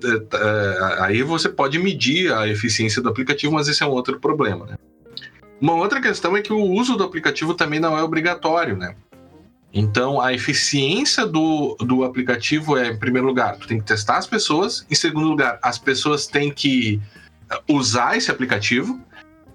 [0.99, 4.65] aí você pode medir a eficiência do aplicativo, mas esse é um outro problema.
[4.65, 4.75] Né?
[5.59, 8.95] Uma outra questão é que o uso do aplicativo também não é obrigatório, né?
[9.73, 14.27] Então, a eficiência do, do aplicativo é, em primeiro lugar, tu tem que testar as
[14.27, 14.85] pessoas.
[14.89, 16.99] Em segundo lugar, as pessoas têm que
[17.67, 18.99] usar esse aplicativo.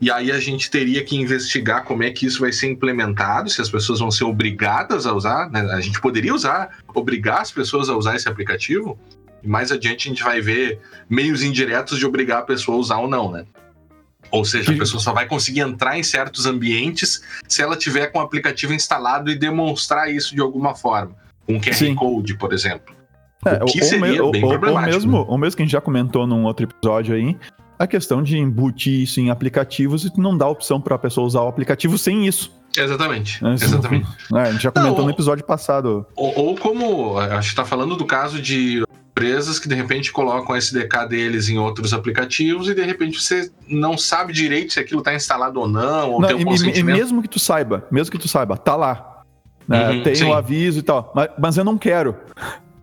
[0.01, 3.61] E aí a gente teria que investigar como é que isso vai ser implementado, se
[3.63, 5.61] as pessoas vão ser obrigadas a usar, né?
[5.73, 8.99] A gente poderia usar, obrigar as pessoas a usar esse aplicativo,
[9.43, 12.99] e mais adiante a gente vai ver meios indiretos de obrigar a pessoa a usar
[12.99, 13.47] ou não, né?
[14.31, 18.19] Ou seja, a pessoa só vai conseguir entrar em certos ambientes se ela tiver com
[18.19, 21.15] o aplicativo instalado e demonstrar isso de alguma forma.
[21.49, 21.95] Um QR Sim.
[21.95, 22.95] Code, por exemplo.
[23.45, 24.95] É, o que seria ou, bem ou, problemático.
[24.95, 25.25] Ou mesmo, né?
[25.29, 27.37] ou mesmo que a gente já comentou num outro episódio aí,
[27.79, 31.43] a questão de embutir isso em aplicativos e não dar opção para a pessoa usar
[31.43, 32.51] o aplicativo sem isso.
[32.77, 33.45] Exatamente.
[33.45, 34.07] É, exatamente.
[34.35, 36.07] É, a gente já comentou não, no episódio passado.
[36.15, 38.86] Ou, ou como a gente está falando do caso de
[39.17, 43.51] empresas que de repente colocam o SDK deles em outros aplicativos e de repente você
[43.67, 46.83] não sabe direito se aquilo está instalado ou não, ou não, tem um e, e,
[46.83, 49.23] mesmo que tu saiba, mesmo que tu saiba, tá lá.
[49.67, 49.89] Né?
[49.89, 52.15] Uhum, tem o um aviso e tal, mas, mas eu não quero.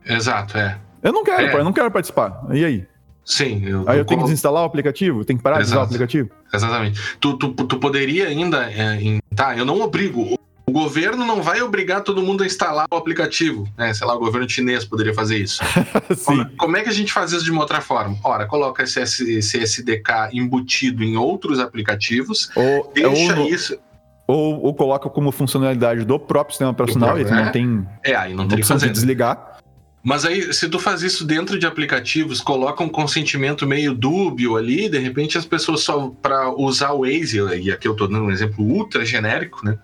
[0.03, 0.79] Exato, é.
[1.03, 1.55] Eu não quero, é.
[1.55, 2.43] eu não quero participar.
[2.51, 2.87] E aí?
[3.23, 3.63] Sim.
[3.63, 5.23] Eu, aí eu, eu tenho que desinstalar o aplicativo?
[5.23, 5.67] Tenho que parar Exato.
[5.67, 6.29] de usar o aplicativo?
[6.51, 6.99] Exatamente.
[7.19, 8.69] Tu, tu, tu poderia ainda.
[8.71, 10.37] É, em, tá, eu não obrigo.
[10.65, 13.67] O governo não vai obrigar todo mundo a instalar o aplicativo.
[13.77, 13.93] Né?
[13.93, 15.61] Sei lá, o governo chinês poderia fazer isso.
[16.25, 18.17] como, como, é que a gente faz isso de uma outra forma?
[18.23, 23.77] Ora, coloca esse, esse SDK embutido em outros aplicativos, ou, deixa ou isso.
[24.25, 27.85] Ou, ou, coloca como funcionalidade do próprio sistema operacional, e não tem.
[28.03, 28.89] É, aí não tem que fazer.
[28.89, 29.53] desligar.
[30.01, 34.89] Mas aí, se tu faz isso dentro de aplicativos, coloca um consentimento meio dúbio ali,
[34.89, 38.31] de repente as pessoas só para usar o Waze, e aqui eu estou dando um
[38.31, 39.77] exemplo ultra genérico, né?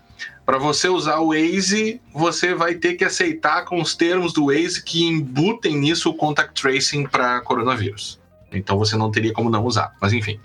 [0.50, 4.84] Para você usar o Waze, você vai ter que aceitar com os termos do Waze
[4.84, 8.20] que embutem nisso o contact tracing para coronavírus.
[8.52, 10.40] Então você não teria como não usar, mas enfim.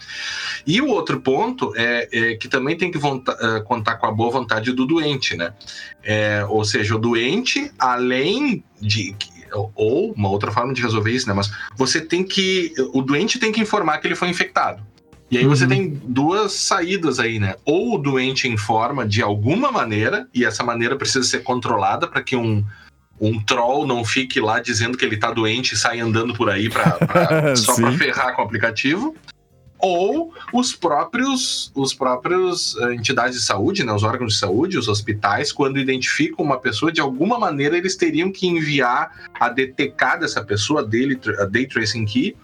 [0.67, 4.31] E o outro ponto é, é que também tem que uh, contar com a boa
[4.31, 5.55] vontade do doente, né?
[6.03, 9.17] É, ou seja, o doente, além de
[9.55, 11.33] ou uma outra forma de resolver isso, né?
[11.33, 12.75] Mas você tem que.
[12.93, 14.87] O doente tem que informar que ele foi infectado.
[15.35, 15.51] E aí uhum.
[15.51, 17.57] você tem duas saídas aí, né?
[17.65, 22.37] Ou o doente informa de alguma maneira, e essa maneira precisa ser controlada para que
[22.37, 22.65] um,
[23.21, 26.71] um troll não fique lá dizendo que ele tá doente e sai andando por aí
[26.71, 29.17] pra, pra só para ferrar com o aplicativo
[29.77, 34.87] ou os próprios os próprios uh, entidades de saúde, né, os órgãos de saúde, os
[34.87, 40.45] hospitais, quando identificam uma pessoa, de alguma maneira eles teriam que enviar a DTK dessa
[40.45, 42.37] pessoa, daily, a Day Tracing Key,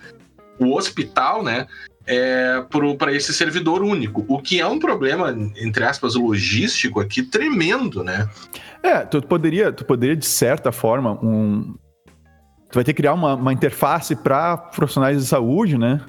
[0.58, 1.68] o hospital, né,
[2.10, 2.64] é,
[2.98, 8.28] para esse servidor único, o que é um problema, entre aspas, logístico aqui tremendo, né?
[8.82, 11.74] É, tu poderia, tu poderia de certa forma, um...
[12.70, 16.00] tu vai ter que criar uma, uma interface para profissionais de saúde, né?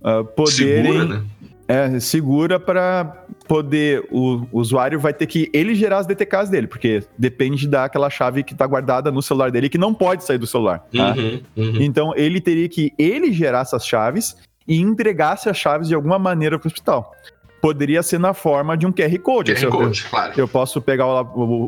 [0.00, 0.92] uh, poderem.
[0.92, 1.24] Segura, né?
[1.68, 4.04] É, segura para poder.
[4.10, 8.42] O, o, usuário vai ter que ele gerar as DTKs dele, porque depende daquela chave
[8.42, 10.84] que está guardada no celular dele que não pode sair do celular.
[10.92, 11.14] Tá?
[11.14, 11.76] Uhum, uhum.
[11.80, 14.36] Então ele teria que ele gerar essas chaves
[14.70, 17.12] e entregar essas chaves de alguma maneira para o hospital.
[17.60, 19.52] Poderia ser na forma de um QR Code.
[19.52, 20.32] QR Code, eu, claro.
[20.36, 21.06] Eu posso pegar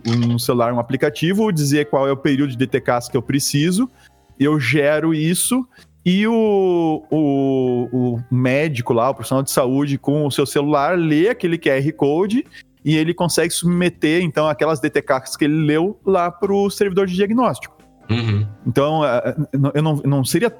[0.06, 3.90] um celular, um aplicativo, dizer qual é o período de DTKs que eu preciso,
[4.38, 5.68] eu gero isso
[6.06, 11.28] e o, o, o, médico lá, o profissional de saúde, com o seu celular, lê
[11.28, 12.44] aquele QR Code
[12.84, 17.14] e ele consegue submeter, então, aquelas DTKs que ele leu lá para o servidor de
[17.14, 17.76] diagnóstico.
[18.08, 18.46] Uhum.
[18.66, 19.36] Então, é, é,
[19.74, 20.52] eu não, não seria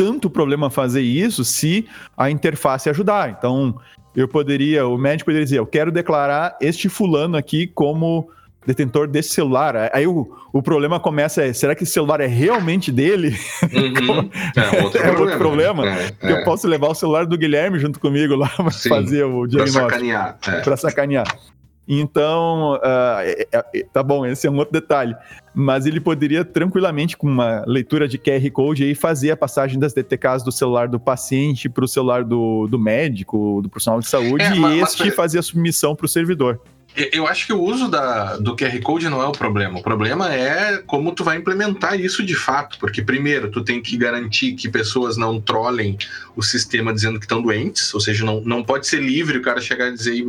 [0.00, 1.86] tanto problema fazer isso se
[2.16, 3.36] a interface ajudar.
[3.38, 3.78] Então,
[4.16, 8.30] eu poderia, o médico poderia dizer, eu quero declarar este fulano aqui como
[8.66, 9.90] detentor desse celular.
[9.92, 13.36] Aí o, o problema começa é, será que esse celular é realmente dele?
[13.62, 14.30] Uhum.
[14.56, 15.20] é outro é problema.
[15.20, 16.32] Outro problema é, é.
[16.32, 19.86] Eu posso levar o celular do Guilherme junto comigo lá para fazer o diagnóstico.
[19.86, 20.38] Para sacanear.
[20.46, 20.60] É.
[20.62, 21.38] Para sacanear.
[21.88, 25.14] Então, uh, tá bom, esse é um outro detalhe.
[25.52, 29.92] Mas ele poderia tranquilamente, com uma leitura de QR Code, aí, fazer a passagem das
[29.92, 34.44] DTKs do celular do paciente para o celular do, do médico, do profissional de saúde,
[34.44, 35.14] é, mas, e este mas...
[35.14, 36.60] fazer a submissão para o servidor.
[36.96, 39.78] Eu acho que o uso da, do QR Code não é o problema.
[39.78, 42.78] O problema é como tu vai implementar isso de fato.
[42.80, 45.96] Porque, primeiro, tu tem que garantir que pessoas não trolem
[46.34, 47.94] o sistema dizendo que estão doentes.
[47.94, 50.24] Ou seja, não, não pode ser livre o cara chegar e dizer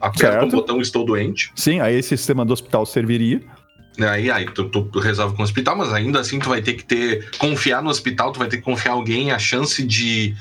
[0.00, 1.50] aperta um botão estou doente.
[1.54, 3.40] Sim, aí esse sistema do hospital serviria.
[4.00, 6.84] Aí, aí tu, tu, resolve com o hospital, mas ainda assim tu vai ter que
[6.84, 10.34] ter confiar no hospital, tu vai ter que confiar em alguém, a chance de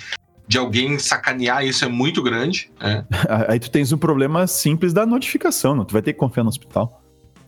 [0.45, 2.69] de alguém sacanear isso é muito grande.
[2.81, 3.05] Né?
[3.47, 5.85] Aí tu tens um problema simples da notificação, não?
[5.85, 7.02] Tu vai ter que confiar no hospital.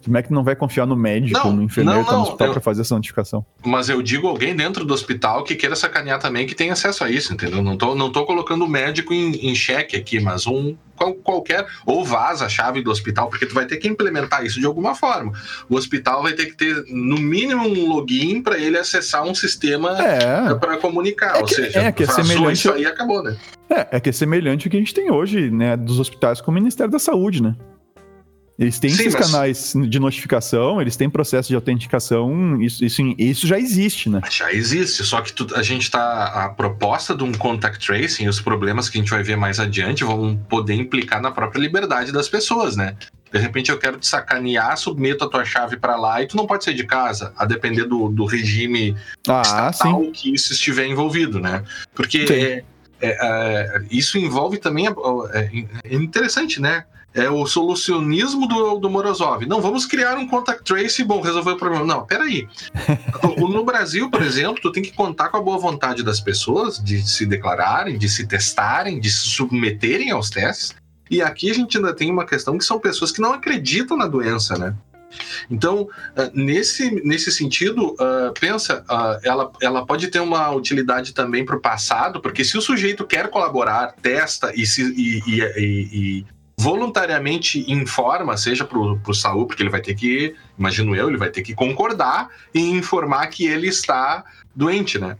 [0.05, 2.23] Como é que não vai confiar no médico, não, no enfermeiro não, que tá no
[2.23, 3.43] hospital eu, pra fazer essa notificação?
[3.65, 7.09] Mas eu digo alguém dentro do hospital que queira sacanear também, que tem acesso a
[7.09, 7.63] isso, entendeu?
[7.63, 11.65] Não tô, não tô colocando o médico em, em xeque aqui, mas um qual, qualquer,
[11.87, 14.93] ou vaza a chave do hospital, porque tu vai ter que implementar isso de alguma
[14.93, 15.31] forma.
[15.67, 19.97] O hospital vai ter que ter, no mínimo, um login para ele acessar um sistema
[20.01, 20.53] é.
[20.53, 21.37] para comunicar.
[21.37, 22.53] É ou seja, é que é semelhante...
[22.53, 23.35] isso aí acabou, né?
[23.69, 26.51] É, é que é semelhante ao que a gente tem hoje, né, dos hospitais com
[26.51, 27.55] o Ministério da Saúde, né?
[28.57, 29.31] Eles têm Sim, esses mas...
[29.31, 34.21] canais de notificação, eles têm processo de autenticação, isso, isso, isso já existe, né?
[34.31, 36.45] Já existe, só que tu, a gente tá.
[36.45, 40.05] A proposta de um contact tracing, os problemas que a gente vai ver mais adiante
[40.05, 42.95] vão poder implicar na própria liberdade das pessoas, né?
[43.31, 46.47] De repente eu quero te sacanear, submeto a tua chave para lá e tu não
[46.47, 48.95] pode sair de casa, a depender do, do regime
[49.27, 50.11] ah, estatal sim.
[50.11, 51.61] que isso estiver envolvido, né?
[51.93, 52.63] Porque é,
[53.01, 54.87] é, é, isso envolve também.
[54.87, 56.85] É, é interessante, né?
[57.15, 59.45] É o solucionismo do, do Morozov.
[59.45, 61.85] Não, vamos criar um contact trace e, bom, resolver o problema.
[61.85, 62.47] Não, peraí.
[63.39, 67.01] no Brasil, por exemplo, tu tem que contar com a boa vontade das pessoas de
[67.01, 70.75] se declararem, de se testarem, de se submeterem aos testes.
[71.09, 74.07] E aqui a gente ainda tem uma questão que são pessoas que não acreditam na
[74.07, 74.75] doença, né?
[75.49, 81.45] Então, ah, nesse, nesse sentido, uh, pensa, uh, ela, ela pode ter uma utilidade também
[81.45, 86.25] para o passado, porque se o sujeito quer colaborar, testa e, se, e, e, e,
[86.57, 91.29] voluntariamente informa, seja para o Saul, porque ele vai ter que, imagino eu, ele vai
[91.29, 94.23] ter que concordar e informar que ele está
[94.55, 95.17] doente, né?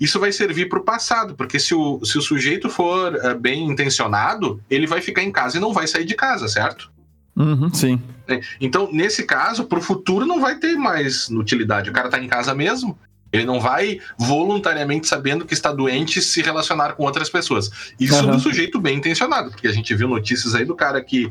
[0.00, 3.66] Isso vai servir para o passado, porque se o, se o sujeito for é, bem
[3.66, 6.90] intencionado, ele vai ficar em casa e não vai sair de casa, certo?
[7.36, 8.00] Uhum, sim.
[8.28, 11.90] É, então, nesse caso, para o futuro não vai ter mais utilidade.
[11.90, 12.98] O cara está em casa mesmo,
[13.32, 17.92] ele não vai voluntariamente, sabendo que está doente, se relacionar com outras pessoas.
[17.98, 18.32] Isso uhum.
[18.32, 21.30] do sujeito bem intencionado, porque a gente viu notícias aí do cara que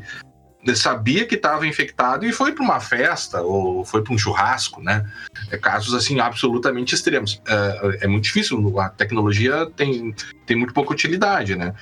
[0.74, 5.10] sabia que estava infectado e foi para uma festa ou foi para um churrasco, né?
[5.50, 7.40] É casos assim absolutamente extremos.
[7.46, 10.14] É, é, muito difícil, a tecnologia tem,
[10.46, 11.74] tem muito pouca utilidade, né?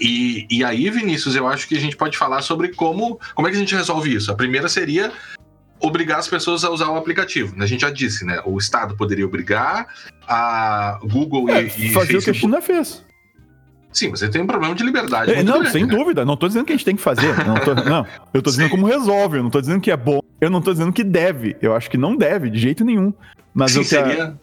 [0.00, 3.50] E, e aí, Vinícius, eu acho que a gente pode falar sobre como, como é
[3.52, 4.32] que a gente resolve isso.
[4.32, 5.12] A primeira seria
[5.80, 7.54] obrigar as pessoas a usar o aplicativo.
[7.62, 8.40] A gente já disse, né?
[8.44, 9.86] O Estado poderia obrigar
[10.26, 12.16] a Google é, e, e fazer Facebook...
[12.16, 13.04] o que a China fez.
[13.92, 15.32] Sim, você tem um problema de liberdade.
[15.32, 15.96] É, não, grande, sem né?
[15.96, 16.22] dúvida.
[16.24, 17.34] Não estou dizendo que a gente tem que fazer.
[17.46, 19.38] Não, tô, não eu estou dizendo como resolve.
[19.38, 20.20] Eu não estou dizendo que é bom.
[20.38, 21.56] Eu não estou dizendo que deve.
[21.62, 23.12] Eu acho que não deve, de jeito nenhum.
[23.54, 24.38] Mas Sim, eu seria...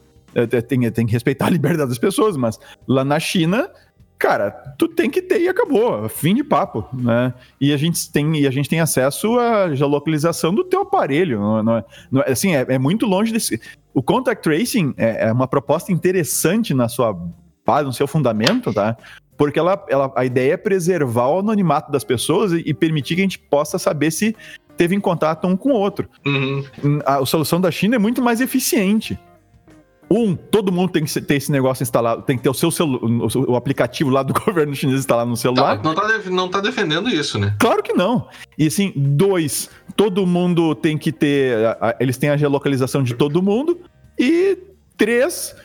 [0.67, 2.35] tem, tem que respeitar a liberdade das pessoas.
[2.35, 3.69] Mas lá na China,
[4.23, 7.33] cara, tu tem que ter e acabou, fim de papo, né?
[7.59, 11.59] E a gente tem, e a gente tem acesso à geolocalização do teu aparelho, não,
[11.59, 13.59] é, não, é, não é, assim, é, é, muito longe desse...
[13.93, 17.13] O contact tracing é, é, uma proposta interessante na sua
[17.65, 18.95] base, no seu fundamento, tá?
[19.35, 23.21] Porque ela, ela, a ideia é preservar o anonimato das pessoas e, e permitir que
[23.21, 24.33] a gente possa saber se
[24.77, 26.07] teve em contato um com o outro.
[26.25, 26.63] Uhum.
[27.05, 29.19] A, a solução da China é muito mais eficiente.
[30.09, 33.01] Um, todo mundo tem que ter esse negócio instalado, tem que ter o seu celular,
[33.47, 35.77] o aplicativo lá do governo chinês instalado no celular.
[35.77, 37.55] Tá, não, tá, não tá defendendo isso, né?
[37.59, 38.27] Claro que não.
[38.57, 41.57] E assim, dois, todo mundo tem que ter.
[41.99, 43.79] Eles têm a geolocalização de todo mundo.
[44.19, 44.57] E
[44.95, 45.55] três,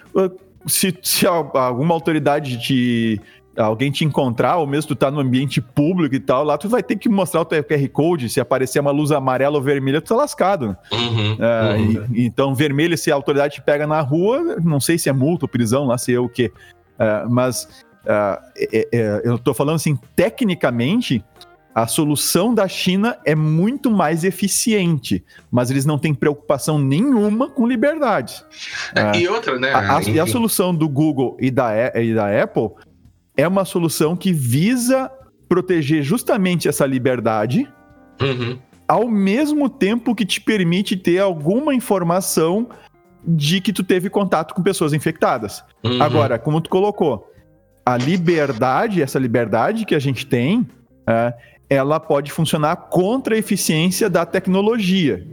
[0.66, 3.20] se, se alguma autoridade de
[3.58, 6.82] alguém te encontrar, ou mesmo tu tá no ambiente público e tal, lá tu vai
[6.82, 10.08] ter que mostrar o teu QR Code, se aparecer uma luz amarela ou vermelha, tu
[10.08, 10.76] tá lascado.
[10.92, 12.06] Uhum, é, uhum.
[12.12, 15.44] E, então, vermelho, se a autoridade te pega na rua, não sei se é multa
[15.44, 16.52] ou prisão, lá sei eu o quê.
[16.98, 17.68] É, mas
[18.06, 18.38] é,
[18.72, 21.24] é, é, eu tô falando assim, tecnicamente,
[21.74, 27.66] a solução da China é muito mais eficiente, mas eles não têm preocupação nenhuma com
[27.68, 28.42] liberdade.
[28.94, 29.72] É, e outra, né?
[29.72, 32.70] A, a, e a solução do Google e da, e da Apple
[33.38, 35.08] é uma solução que visa
[35.48, 37.72] proteger justamente essa liberdade,
[38.20, 38.58] uhum.
[38.86, 42.68] ao mesmo tempo que te permite ter alguma informação
[43.24, 45.64] de que tu teve contato com pessoas infectadas.
[45.84, 46.02] Uhum.
[46.02, 47.32] Agora, como tu colocou,
[47.86, 50.66] a liberdade, essa liberdade que a gente tem,
[51.06, 51.32] é,
[51.70, 55.24] ela pode funcionar contra a eficiência da tecnologia.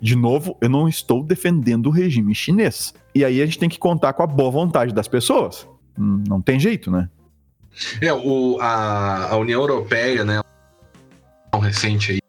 [0.00, 2.92] De novo, eu não estou defendendo o regime chinês.
[3.14, 5.66] E aí a gente tem que contar com a boa vontade das pessoas.
[5.96, 7.08] Não tem jeito, né?
[8.00, 10.40] É, o, a, a União Europeia, né,
[11.54, 12.20] um recente aí,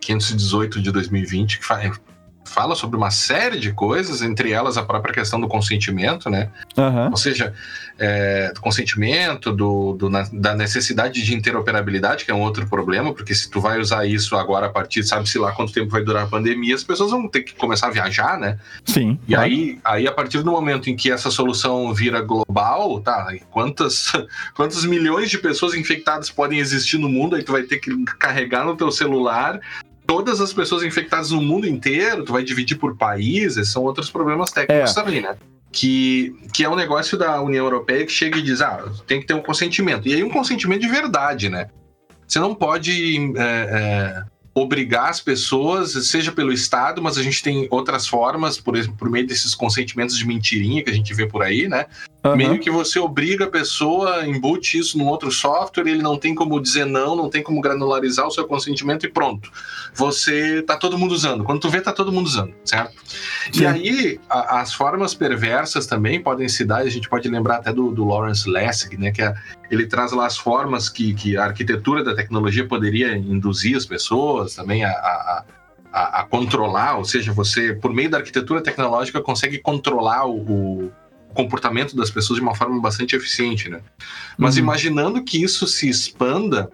[0.00, 2.00] 518 de 2020, que faz,
[2.46, 6.48] fala sobre uma série de coisas, entre elas a própria questão do consentimento, né?
[6.76, 7.10] Uhum.
[7.10, 7.52] Ou seja,
[7.98, 13.34] é, do consentimento, do, do, da necessidade de interoperabilidade, que é um outro problema, porque
[13.34, 16.26] se tu vai usar isso agora a partir, sabe-se lá quanto tempo vai durar a
[16.26, 18.58] pandemia, as pessoas vão ter que começar a viajar, né?
[18.84, 19.18] Sim.
[19.26, 23.34] E aí, aí, a partir do momento em que essa solução vira global, tá?
[23.50, 24.12] Quantas,
[24.54, 27.34] quantos milhões de pessoas infectadas podem existir no mundo?
[27.34, 29.60] Aí tu vai ter que carregar no teu celular
[30.06, 34.50] todas as pessoas infectadas no mundo inteiro, tu vai dividir por países, são outros problemas
[34.50, 34.94] técnicos é.
[34.94, 35.36] também, né?
[35.72, 39.26] Que, que é um negócio da União Europeia que chega e diz: ah, tem que
[39.26, 40.08] ter um consentimento.
[40.08, 41.68] E aí, um consentimento de verdade, né?
[42.26, 44.22] Você não pode é, é,
[44.54, 49.26] obrigar as pessoas, seja pelo Estado, mas a gente tem outras formas, por por meio
[49.26, 51.86] desses consentimentos de mentirinha que a gente vê por aí, né?
[52.30, 52.36] Uhum.
[52.36, 56.60] Meio que você obriga a pessoa, embute isso num outro software, ele não tem como
[56.60, 59.50] dizer não, não tem como granularizar o seu consentimento e pronto.
[59.94, 61.44] Você tá todo mundo usando.
[61.44, 62.94] Quando tu vê, tá todo mundo usando, certo?
[63.52, 63.62] Sim.
[63.62, 67.72] E aí, a, as formas perversas também podem se dar, a gente pode lembrar até
[67.72, 69.10] do, do Lawrence Lessig, né?
[69.10, 69.34] Que é,
[69.70, 74.54] ele traz lá as formas que, que a arquitetura da tecnologia poderia induzir as pessoas
[74.54, 75.44] também a, a
[75.92, 80.92] a, a, controlar, ou seja, você, por meio da arquitetura tecnológica, consegue controlar o, o,
[81.36, 83.80] comportamento das pessoas de uma forma bastante eficiente, né?
[84.36, 84.62] Mas uhum.
[84.62, 86.70] imaginando que isso se expanda,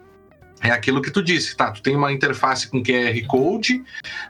[0.60, 1.70] é aquilo que tu disse, tá?
[1.72, 3.82] Tu tem uma interface com QR Code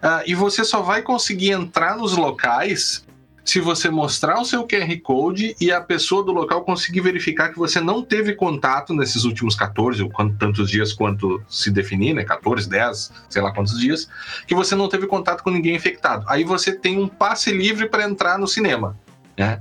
[0.03, 3.05] uh, e você só vai conseguir entrar nos locais
[3.45, 7.59] se você mostrar o seu QR Code e a pessoa do local conseguir verificar que
[7.59, 12.25] você não teve contato nesses últimos 14 ou quanto, tantos dias quanto se definir, né?
[12.25, 14.09] 14, 10, sei lá quantos dias,
[14.47, 16.25] que você não teve contato com ninguém infectado.
[16.29, 18.97] Aí você tem um passe livre para entrar no cinema,
[19.37, 19.61] né?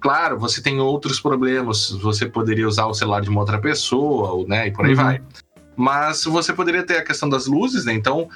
[0.00, 1.90] Claro, você tem outros problemas.
[1.90, 4.68] Você poderia usar o celular de uma outra pessoa, né?
[4.68, 4.96] E por aí uhum.
[4.96, 5.22] vai.
[5.76, 7.92] Mas você poderia ter a questão das luzes, né?
[7.92, 8.28] Então,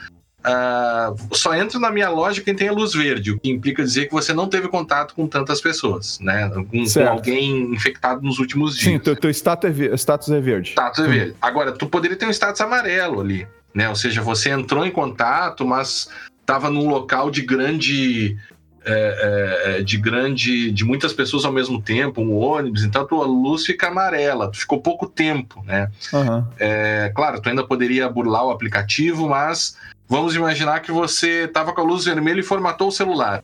[0.45, 4.07] uh, só entra na minha lógica quem tem a luz verde, o que implica dizer
[4.07, 6.49] que você não teve contato com tantas pessoas, né?
[6.51, 8.93] Com, com alguém infectado nos últimos dias.
[8.93, 10.71] Sim, teu, teu status, é, status é verde.
[10.71, 11.37] Status é verde.
[11.41, 13.89] Agora, tu poderia ter um status amarelo ali, né?
[13.89, 16.09] Ou seja, você entrou em contato, mas
[16.41, 18.37] estava num local de grande
[18.85, 23.05] é, é, é, de grande, de muitas pessoas ao mesmo tempo, um ônibus, então a
[23.05, 25.91] tua luz fica amarela, tu ficou pouco tempo, né?
[26.13, 26.45] Uhum.
[26.59, 29.77] É, claro, tu ainda poderia burlar o aplicativo, mas
[30.09, 33.43] vamos imaginar que você estava com a luz vermelha e formatou o celular.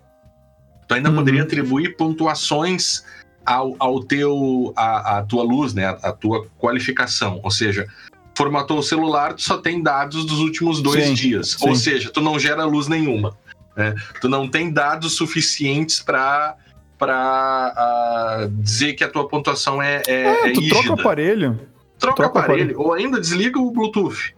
[0.86, 1.16] Tu ainda uhum.
[1.16, 3.02] poderia atribuir pontuações
[3.44, 5.86] ao, ao teu, a, a tua luz, né?
[5.86, 7.86] A, a tua qualificação, ou seja,
[8.34, 11.56] formatou o celular, tu só tem dados dos últimos dois sim, dias.
[11.58, 11.68] Sim.
[11.68, 13.36] Ou seja, tu não gera luz nenhuma.
[13.80, 13.94] Né?
[14.20, 16.56] Tu não tem dados suficientes para
[16.98, 21.58] para uh, dizer que a tua pontuação é, é, é, é tu troca o aparelho.
[21.98, 24.34] Troca, troca aparelho, aparelho, ou ainda desliga o Bluetooth.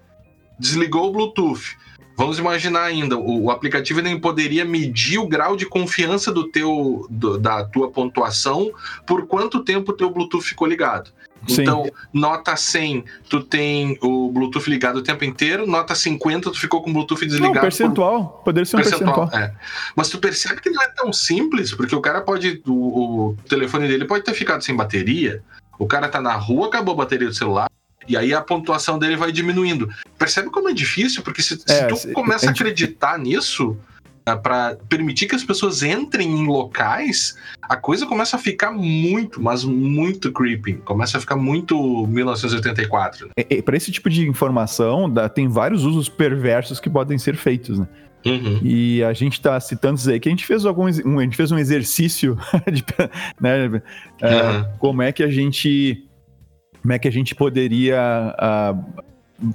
[0.60, 1.76] Desligou o Bluetooth.
[2.16, 7.04] Vamos imaginar ainda, o, o, aplicativo nem poderia medir o grau de confiança do teu,
[7.10, 8.70] do, da tua pontuação
[9.04, 11.10] por quanto tempo o teu Bluetooth ficou ligado.
[11.46, 11.62] Sim.
[11.62, 16.82] Então, nota 100, tu tem o Bluetooth ligado o tempo inteiro, nota 50, tu ficou
[16.82, 17.54] com o Bluetooth desligado.
[17.54, 18.44] Não, percentual, por...
[18.44, 19.28] poderia ser um percentual.
[19.28, 19.42] percentual.
[19.42, 19.54] É.
[19.96, 23.88] Mas tu percebe que não é tão simples, porque o cara pode, o, o telefone
[23.88, 25.42] dele pode ter ficado sem bateria,
[25.78, 27.68] o cara tá na rua, acabou a bateria do celular,
[28.06, 29.88] e aí a pontuação dele vai diminuindo.
[30.18, 31.22] Percebe como é difícil?
[31.22, 33.76] Porque se, é, se tu começa a acreditar nisso,
[34.42, 39.64] para permitir que as pessoas entrem em locais, a coisa começa a ficar muito, mas
[39.64, 40.74] muito creepy.
[40.74, 43.26] Começa a ficar muito 1984.
[43.26, 43.32] Né?
[43.36, 47.36] É, é, para esse tipo de informação, dá, tem vários usos perversos que podem ser
[47.36, 47.88] feitos, né?
[48.24, 48.60] Uhum.
[48.62, 51.36] E a gente está citando isso aí, que a gente fez algum, um, a gente
[51.36, 52.38] fez um exercício
[52.72, 52.84] de,
[53.40, 53.76] né, uhum.
[53.78, 56.06] uh, como é que a gente
[56.80, 59.02] como é que a gente poderia uh,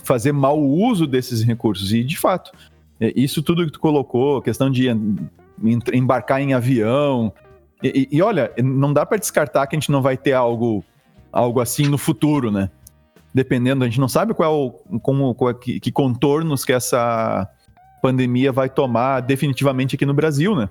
[0.04, 1.94] fazer mau uso desses recursos.
[1.94, 4.88] E, de fato, é, isso tudo que tu colocou, questão de
[5.94, 7.32] embarcar em avião.
[7.84, 10.84] E, e olha, não dá para descartar que a gente não vai ter algo,
[11.32, 12.70] algo assim no futuro, né?
[13.34, 17.48] Dependendo, a gente não sabe qual, é como, qual, é que, que contornos que essa
[18.02, 20.70] pandemia vai tomar definitivamente aqui no Brasil, né?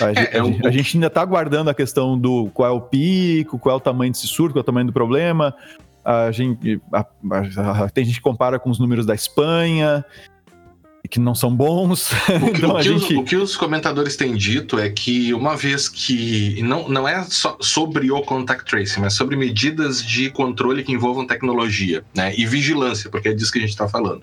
[0.00, 0.58] A, é, é um...
[0.64, 3.80] a, gente ainda está aguardando a questão do qual é o pico, qual é o
[3.80, 5.54] tamanho desse surto, qual é o tamanho do problema.
[6.02, 7.04] A gente, a,
[7.92, 10.04] tem gente que compara com os números da Espanha
[11.08, 12.10] que não são bons.
[12.30, 13.14] O que, então, o, que gente...
[13.14, 17.22] os, o que, os, comentadores têm dito é que uma vez que não, não é
[17.24, 22.46] só sobre o contact tracing, mas sobre medidas de controle que envolvam tecnologia, né, e
[22.46, 24.22] vigilância, porque é disso que a gente está falando.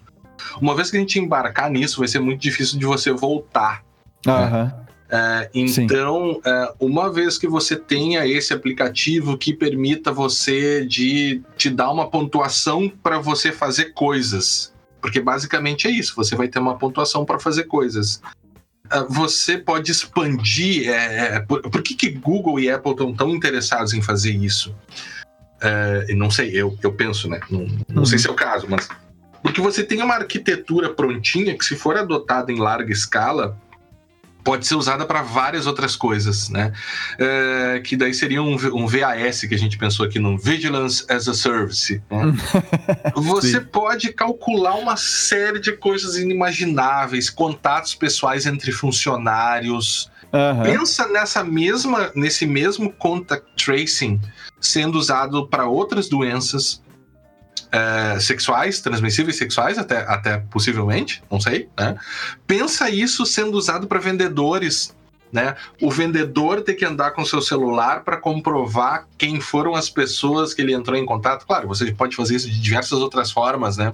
[0.61, 3.84] uma vez que a gente embarcar nisso, vai ser muito difícil de você voltar.
[4.25, 4.73] Né?
[5.09, 11.69] É, então, é, uma vez que você tenha esse aplicativo que permita você de te
[11.69, 16.78] dar uma pontuação para você fazer coisas, porque basicamente é isso, você vai ter uma
[16.78, 18.22] pontuação para fazer coisas.
[18.91, 20.89] É, você pode expandir.
[20.89, 24.76] É, é, por, por, que, que Google e Apple estão tão interessados em fazer isso?
[25.62, 27.39] É, não sei, eu, eu penso, né?
[27.50, 28.06] Não, não uhum.
[28.06, 28.88] sei se é o caso, mas.
[29.41, 33.58] Porque você tem uma arquitetura prontinha que, se for adotada em larga escala,
[34.48, 36.72] pode ser usada para várias outras coisas, né?
[37.20, 41.28] É, que daí seria um, um, VAS que a gente pensou aqui no Vigilance as
[41.28, 42.02] a Service.
[42.10, 42.34] Né?
[43.14, 50.10] Você pode calcular uma série de coisas inimagináveis, contatos pessoais entre funcionários.
[50.32, 50.64] Uhum.
[50.64, 54.22] Pensa nessa mesma, nesse mesmo contact tracing
[54.62, 56.82] sendo usado para outras doenças,
[57.72, 61.97] é, sexuais, transmissíveis sexuais, até, até possivelmente, não sei, né?
[62.45, 64.95] Pensa isso sendo usado para vendedores,
[65.32, 65.55] né?
[65.82, 70.61] O vendedor ter que andar com seu celular para comprovar quem foram as pessoas que
[70.61, 71.45] ele entrou em contato.
[71.45, 73.93] Claro, você pode fazer isso de diversas outras formas, né?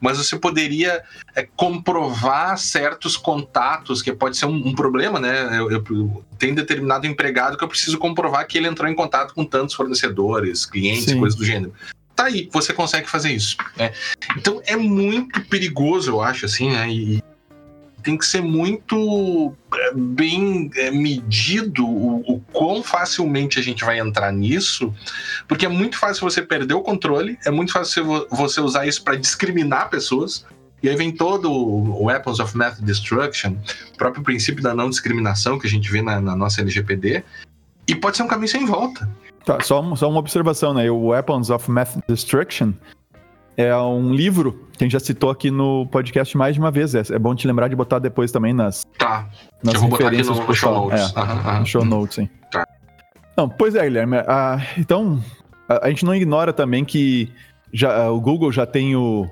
[0.00, 1.02] Mas você poderia
[1.34, 5.58] é, comprovar certos contatos, que pode ser um, um problema, né?
[5.58, 9.44] Eu, eu, tem determinado empregado que eu preciso comprovar que ele entrou em contato com
[9.44, 11.18] tantos fornecedores, clientes, Sim.
[11.18, 11.72] coisas do gênero
[12.14, 13.56] tá aí, você consegue fazer isso.
[13.76, 13.92] Né?
[14.36, 16.88] Então é muito perigoso, eu acho, assim, né?
[16.88, 17.22] E
[18.04, 23.98] tem que ser muito é, bem é, medido o, o quão facilmente a gente vai
[23.98, 24.94] entrar nisso,
[25.48, 29.16] porque é muito fácil você perder o controle, é muito fácil você usar isso para
[29.16, 30.44] discriminar pessoas.
[30.82, 33.56] E aí vem todo o Weapons of Math Destruction,
[33.94, 37.24] o próprio princípio da não discriminação que a gente vê na, na nossa LGPD,
[37.88, 39.08] e pode ser um caminho sem volta.
[39.44, 40.90] Tá, só, só uma observação, né?
[40.90, 42.72] O Weapons of Math Destruction
[43.56, 46.94] é um livro que a gente já citou aqui no podcast mais de uma vez.
[46.94, 49.28] É, é bom te lembrar de botar depois também nas, tá.
[49.62, 51.14] nas eu vou referências botar aqui no, no show notes.
[51.14, 52.28] É, uhum, no show notes, sim.
[52.50, 52.66] Tá.
[53.36, 54.16] Não, pois é, Guilherme.
[54.26, 55.22] Ah, então,
[55.68, 57.30] a, a, gente não ignora também que
[57.72, 59.28] já, o Google já tem o,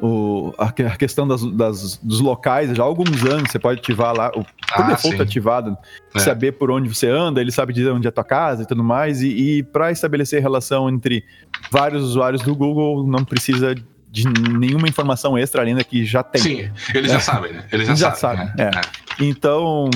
[0.00, 4.14] o, a, a questão das, das, dos locais, já há alguns anos você pode ativar
[4.14, 5.76] lá, o ah, default ativado,
[6.14, 6.18] é.
[6.18, 8.82] saber por onde você anda, ele sabe dizer onde é a tua casa e tudo
[8.82, 11.24] mais, e, e para estabelecer relação entre
[11.70, 13.74] vários usuários do Google, não precisa
[14.14, 16.40] de nenhuma informação extra ainda que já tem.
[16.40, 17.20] Sim, eles já é.
[17.20, 17.66] sabem, né?
[17.72, 18.46] Eles já, já sabem.
[18.46, 18.70] sabem né?
[18.72, 18.78] é.
[18.78, 19.24] É.
[19.24, 19.90] Então,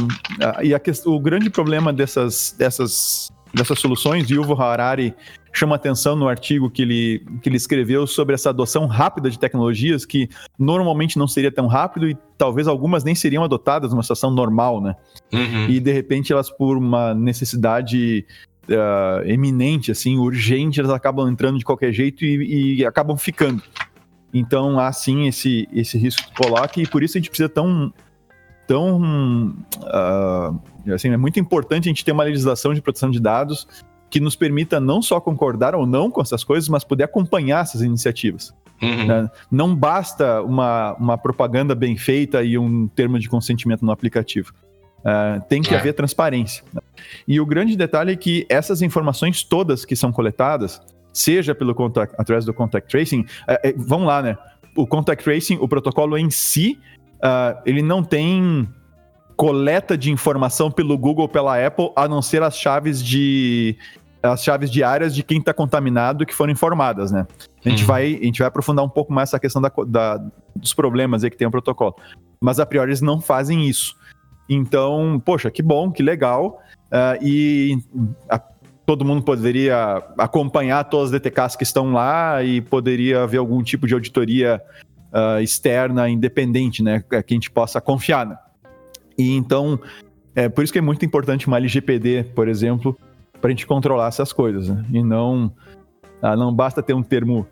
[0.63, 5.15] e a, o grande problema dessas, dessas, dessas soluções, o Harari
[5.53, 10.05] chama atenção no artigo que ele, que ele escreveu sobre essa adoção rápida de tecnologias
[10.05, 10.29] que
[10.59, 14.95] normalmente não seria tão rápido e talvez algumas nem seriam adotadas numa situação normal, né?
[15.33, 15.69] Uhum.
[15.69, 18.25] E de repente elas, por uma necessidade
[18.69, 23.63] uh, eminente, assim, urgente, elas acabam entrando de qualquer jeito e, e acabam ficando.
[24.33, 27.93] Então há sim esse, esse risco que coloca e por isso a gente precisa tão
[28.69, 33.67] tão uh, assim é muito importante a gente ter uma legislação de proteção de dados
[34.11, 37.83] que nos permita não só concordar ou não com essas coisas, mas poder acompanhar essas
[37.83, 38.55] iniciativas.
[38.81, 39.07] Uhum.
[39.07, 39.31] Né?
[39.51, 44.53] Não basta uma, uma propaganda bem feita e um termo de consentimento no aplicativo.
[45.01, 45.79] Uh, tem que é.
[45.79, 46.65] haver transparência.
[47.27, 50.81] E o grande detalhe é que essas informações todas que são coletadas,
[51.13, 54.39] seja pelo contact, através do contact tracing, é, é, vamos lá, né?
[54.77, 56.79] O contact tracing, o protocolo em si,
[57.19, 58.69] uh, ele não tem
[59.37, 63.77] coleta de informação pelo Google, pela Apple, a não ser as chaves de
[64.21, 67.25] as chaves diárias de quem está contaminado que foram informadas, né?
[67.65, 67.87] A gente, uhum.
[67.87, 70.21] vai, a gente vai aprofundar um pouco mais essa questão da, da,
[70.57, 71.95] dos problemas aí que tem o protocolo.
[72.41, 73.97] Mas a priori eles não fazem isso.
[74.49, 76.61] Então, poxa, que bom, que legal.
[76.87, 77.79] Uh, e
[78.29, 78.41] a,
[78.87, 83.87] todo mundo poderia acompanhar todas as DTKs que estão lá e poderia haver algum tipo
[83.87, 84.63] de auditoria
[85.13, 87.03] uh, externa, independente, né?
[87.09, 88.27] Que a gente possa confiar.
[88.27, 88.37] Né?
[89.17, 89.81] E então,
[90.35, 92.97] é por isso que é muito importante uma LGPD, por exemplo,
[93.41, 94.69] para a gente controlar essas coisas.
[94.69, 94.85] Né?
[94.93, 95.53] E não,
[96.23, 97.47] ah, não basta ter um termo,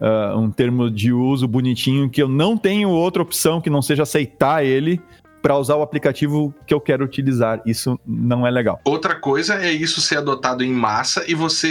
[0.00, 4.02] uh, um termo de uso bonitinho que eu não tenho outra opção que não seja
[4.02, 5.00] aceitar ele
[5.48, 7.62] para usar o aplicativo que eu quero utilizar.
[7.64, 8.82] Isso não é legal.
[8.84, 11.70] Outra coisa é isso ser adotado em massa e você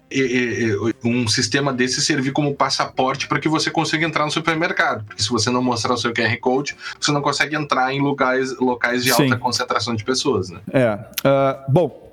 [1.04, 5.04] um sistema desse servir como passaporte para que você consiga entrar no supermercado.
[5.06, 8.58] Porque se você não mostrar o seu QR Code, você não consegue entrar em lugares,
[8.58, 9.38] locais de alta Sim.
[9.38, 10.50] concentração de pessoas.
[10.50, 10.60] Né?
[10.74, 10.94] É.
[10.96, 12.12] Uh, bom,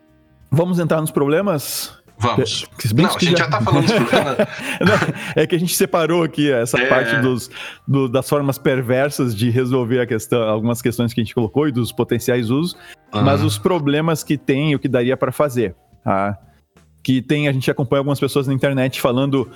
[0.51, 1.95] vamos entrar nos problemas
[2.25, 2.67] Vamos.
[2.95, 4.49] Não, a gente já, já tá falando dos problemas.
[5.37, 6.87] é que a gente separou aqui essa é...
[6.87, 7.51] parte dos,
[7.87, 11.73] do, das formas perversas de resolver a questão, algumas questões que a gente colocou e
[11.73, 12.75] dos potenciais usos,
[13.13, 13.23] uhum.
[13.23, 15.77] mas os problemas que tem e o que daria para fazer.
[16.03, 16.39] Tá?
[17.03, 19.51] Que tem, a gente acompanha algumas pessoas na internet falando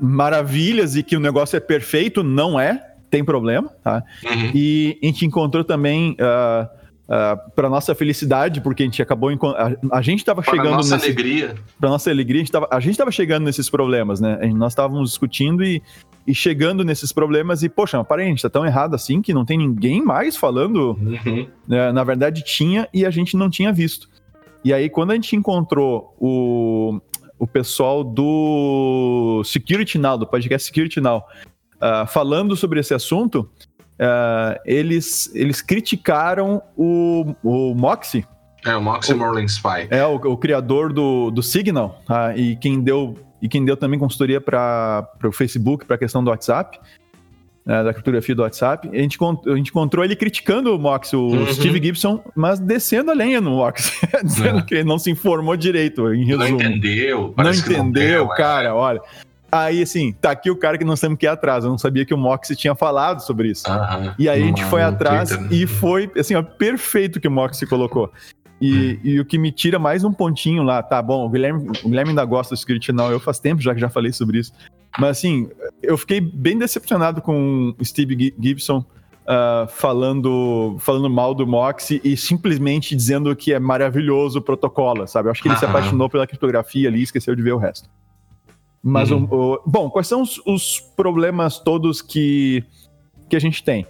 [0.00, 2.94] maravilhas e que o negócio é perfeito, não é.
[3.10, 4.02] tem problema, tá?
[4.24, 4.50] Uhum.
[4.54, 6.70] E a gente encontrou também, uh, ah,
[7.08, 9.30] uh, ah, para nossa felicidade, porque a gente acabou.
[9.30, 10.62] A, a gente estava chegando.
[10.62, 11.54] Para nossa nesse, alegria.
[11.78, 14.38] Para nossa alegria, a gente estava chegando nesses problemas, né?
[14.54, 15.82] Nós estávamos discutindo e,
[16.26, 19.44] e chegando nesses problemas e, poxa, parei, a gente tá tão errado assim que não
[19.44, 20.98] tem ninguém mais falando.
[21.00, 21.46] Uhum.
[21.66, 21.92] Né?
[21.92, 24.08] Na verdade, tinha e a gente não tinha visto.
[24.64, 27.00] E aí, quando a gente encontrou o,
[27.38, 31.22] o pessoal do Security Now, do podcast Security Now,
[31.76, 33.48] uh, falando sobre esse assunto,
[34.00, 38.24] uh, eles, eles criticaram o, o Moxie.
[38.64, 39.88] É, o Moxie Morning Spy.
[39.90, 42.36] É, o, o, criador do, do Signal, tá?
[42.36, 46.30] e quem deu e quem deu também consultoria para o Facebook, para a questão do
[46.30, 46.80] WhatsApp,
[47.66, 48.88] né, da criptografia do WhatsApp.
[48.92, 51.46] A gente, a gente encontrou ele criticando o Mox, o uhum.
[51.52, 54.62] Steve Gibson, mas descendo a lenha no Mox, dizendo é.
[54.62, 56.48] que ele não se informou direito, em resumo.
[56.48, 57.34] Não entendeu.
[57.36, 58.72] Não entendeu, não cara, é.
[58.72, 59.00] olha.
[59.56, 61.64] Aí, assim, tá aqui o cara que nós temos que ir atrás.
[61.64, 63.64] Eu não sabia que o Mox tinha falado sobre isso.
[64.18, 65.56] E aí a gente foi atrás Twitter, né?
[65.56, 68.12] e foi, assim, ó, perfeito que o Mox colocou.
[68.60, 69.00] E, hum.
[69.04, 72.10] e, o que me tira mais um pontinho lá, tá bom, o Guilherme, o Guilherme
[72.10, 74.52] ainda gosta do Script Now, eu faz tempo já que já falei sobre isso.
[74.98, 75.48] Mas assim,
[75.82, 82.16] eu fiquei bem decepcionado com o Steve Gibson uh, falando, falando mal do Moxie e
[82.16, 85.28] simplesmente dizendo que é maravilhoso o protocolo, sabe?
[85.28, 87.90] Eu acho que ele se apaixonou pela criptografia ali e esqueceu de ver o resto.
[88.88, 89.26] Mas, uhum.
[89.28, 92.62] o, o, bom, quais são os, os, problemas todos que,
[93.28, 93.84] que a gente tem?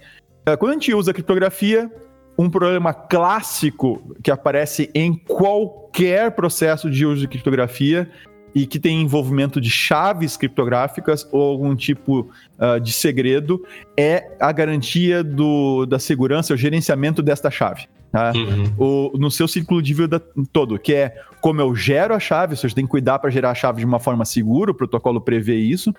[0.49, 1.87] Uh, quando a gente usa criptografia,
[2.35, 8.09] um problema clássico que aparece em qualquer processo de uso de criptografia
[8.55, 13.63] e que tem envolvimento de chaves criptográficas ou algum tipo uh, de segredo
[13.95, 17.87] é a garantia do, da segurança, o gerenciamento desta chave.
[18.11, 18.31] Tá?
[18.33, 18.73] Uhum.
[18.77, 20.19] O, no seu ciclo de vida
[20.51, 23.51] todo, que é como eu gero a chave, ou seja, tem que cuidar para gerar
[23.51, 25.93] a chave de uma forma segura, o protocolo prevê isso.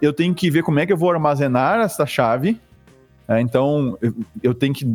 [0.00, 2.60] Eu tenho que ver como é que eu vou armazenar essa chave.
[3.26, 3.40] Tá?
[3.40, 4.86] Então, eu, eu tenho que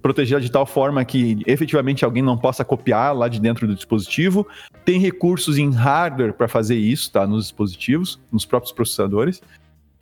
[0.00, 4.46] protegida de tal forma que efetivamente alguém não possa copiar lá de dentro do dispositivo.
[4.84, 7.26] Tem recursos em hardware para fazer isso, tá?
[7.26, 9.42] Nos dispositivos, nos próprios processadores.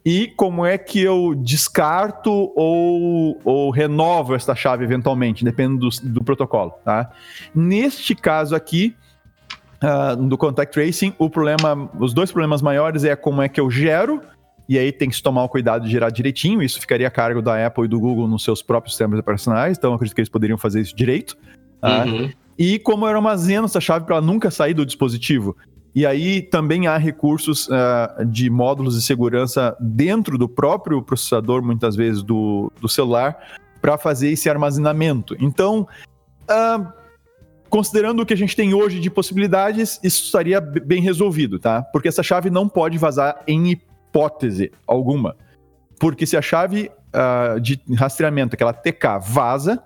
[0.05, 6.25] E como é que eu descarto ou, ou renovo esta chave eventualmente, dependendo do, do
[6.25, 7.11] protocolo, tá?
[7.55, 8.97] Neste caso aqui,
[9.83, 13.71] uh, do contact tracing, o problema, os dois problemas maiores é como é que eu
[13.71, 14.23] gero
[14.69, 16.63] e aí tem que tomar o cuidado de gerar direitinho.
[16.63, 19.79] Isso ficaria a cargo da Apple e do Google nos seus próprios sistemas operacionais.
[19.79, 21.39] Então, acredito que eles poderiam fazer isso direito.
[21.81, 22.05] Tá?
[22.05, 22.31] Uhum.
[22.59, 25.57] E como eu armazeno essa chave para ela nunca sair do dispositivo.
[25.95, 31.97] E aí também há recursos uh, de módulos de segurança dentro do próprio processador, muitas
[31.97, 33.39] vezes, do, do celular,
[33.81, 35.37] para fazer esse armazenamento.
[35.41, 35.89] Então,
[36.45, 36.93] uh,
[37.69, 41.83] considerando o que a gente tem hoje de possibilidades, isso estaria bem resolvido, tá?
[41.83, 45.37] Porque essa chave não pode vazar em hipótese alguma.
[45.99, 49.83] Porque se a chave uh, de rastreamento, aquela TK, vaza,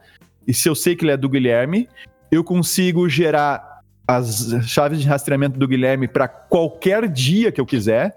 [0.47, 1.89] e se eu sei que ele é do Guilherme,
[2.31, 3.72] eu consigo gerar
[4.07, 8.15] as chaves de rastreamento do Guilherme para qualquer dia que eu quiser.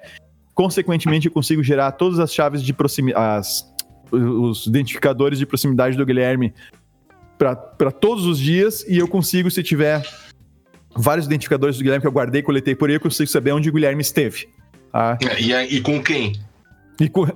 [0.54, 3.48] Consequentemente, eu consigo gerar todas as chaves de proximidade,
[4.12, 6.54] os identificadores de proximidade do Guilherme
[7.38, 10.02] para todos os dias, e eu consigo, se tiver
[10.96, 13.74] vários identificadores do Guilherme que eu guardei coletei por aí, eu consigo saber onde o
[13.74, 14.48] Guilherme esteve.
[14.94, 15.18] Ah.
[15.38, 16.40] E, e, com quem?
[17.00, 17.28] E com,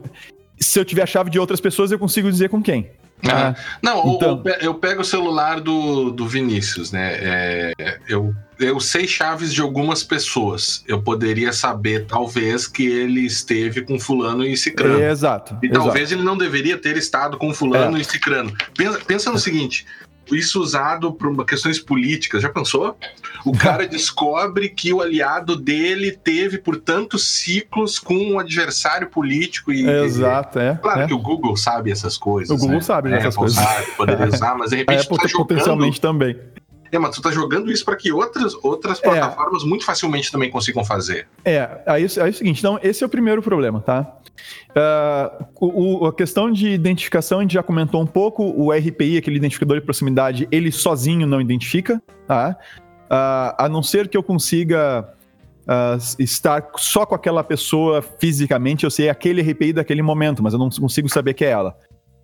[0.58, 2.90] se eu tiver a chave de outras pessoas, eu consigo dizer com quem.
[3.28, 4.44] Ah, não, então...
[4.62, 7.18] eu pego o celular do, do Vinícius, né?
[7.20, 10.84] É, eu, eu sei chaves de algumas pessoas.
[10.88, 15.02] Eu poderia saber, talvez, que ele esteve com fulano e cicrano.
[15.02, 15.58] É, exato.
[15.62, 15.84] E exato.
[15.84, 18.02] talvez ele não deveria ter estado com fulano é.
[18.02, 18.54] e cicrano.
[18.76, 19.86] Pensa, pensa no seguinte:
[20.36, 22.42] isso usado por questões políticas.
[22.42, 22.98] Já pensou?
[23.46, 29.72] O cara descobre que o aliado dele teve por tantos ciclos com um adversário político
[29.72, 29.88] e.
[29.90, 30.76] Exato, é.
[30.76, 31.08] Claro é.
[31.08, 32.50] que o Google sabe essas coisas.
[32.50, 32.82] O Google né?
[32.82, 33.58] sabe essas coisas.
[33.58, 35.00] Sabe, poderia usar, mas de repente.
[35.00, 35.48] A Apple tá jogando...
[35.48, 36.36] potencialmente também.
[36.92, 39.02] É, mas tu tá jogando isso para que outras, outras é.
[39.02, 39.66] plataformas é.
[39.66, 41.28] muito facilmente também consigam fazer.
[41.46, 44.20] É, aí, aí é o seguinte, então esse é o primeiro problema, tá?
[44.72, 49.38] Uh, o, a questão de identificação, a gente já comentou um pouco, o RPI, aquele
[49.38, 52.56] identificador de proximidade, ele sozinho não identifica, tá?
[53.06, 55.14] Uh, a não ser que eu consiga
[55.64, 60.60] uh, estar só com aquela pessoa fisicamente, eu sei aquele RPI daquele momento, mas eu
[60.60, 61.76] não consigo saber que é ela.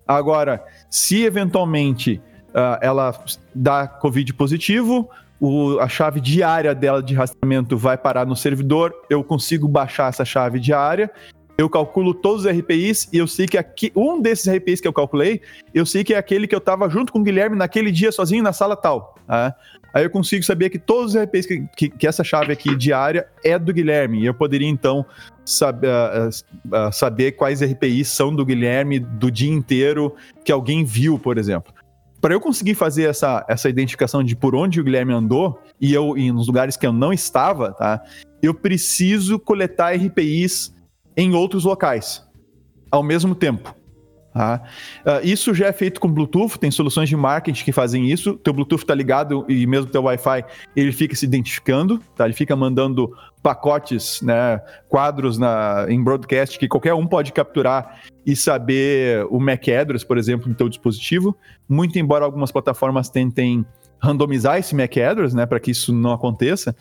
[0.06, 2.22] Agora, se eventualmente
[2.56, 3.14] uh, ela
[3.54, 9.22] dá Covid positivo, o, a chave diária dela de rastreamento vai parar no servidor, eu
[9.22, 11.10] consigo baixar essa chave diária
[11.58, 14.92] eu calculo todos os RPIs e eu sei que aqui, um desses RPIs que eu
[14.92, 15.40] calculei,
[15.72, 18.42] eu sei que é aquele que eu estava junto com o Guilherme naquele dia sozinho
[18.42, 19.14] na sala tal.
[19.26, 19.54] Tá?
[19.94, 23.26] Aí eu consigo saber que todos os RPIs que, que, que, essa chave aqui diária
[23.42, 24.20] é do Guilherme.
[24.20, 30.14] E eu poderia então uh, uh, saber quais RPIs são do Guilherme do dia inteiro
[30.44, 31.72] que alguém viu, por exemplo.
[32.20, 36.16] Para eu conseguir fazer essa, essa identificação de por onde o Guilherme andou e eu
[36.16, 38.02] e nos lugares que eu não estava, tá?
[38.42, 40.74] Eu preciso coletar RPIs
[41.16, 42.26] em outros locais
[42.90, 43.74] ao mesmo tempo.
[44.36, 48.34] Uh, isso já é feito com Bluetooth, tem soluções de marketing que fazem isso.
[48.34, 52.26] Teu Bluetooth está ligado e mesmo teu Wi-Fi ele fica se identificando, tá?
[52.26, 53.10] ele fica mandando
[53.42, 59.72] pacotes, né, quadros na, em broadcast que qualquer um pode capturar e saber o MAC
[59.72, 61.36] address, por exemplo, do teu dispositivo.
[61.68, 63.64] Muito embora algumas plataformas tentem
[63.98, 66.74] randomizar esse MAC address, né, para que isso não aconteça,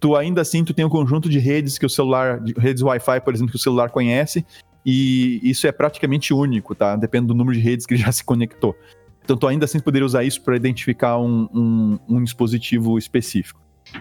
[0.00, 3.34] tu ainda assim tu tem um conjunto de redes que o celular, redes Wi-Fi, por
[3.34, 4.44] exemplo, que o celular conhece,
[4.84, 6.96] e isso é praticamente único, tá?
[6.96, 8.76] Depende do número de redes que ele já se conectou.
[9.28, 13.60] Então ainda assim poderia usar isso para identificar um, um, um, dispositivo específico.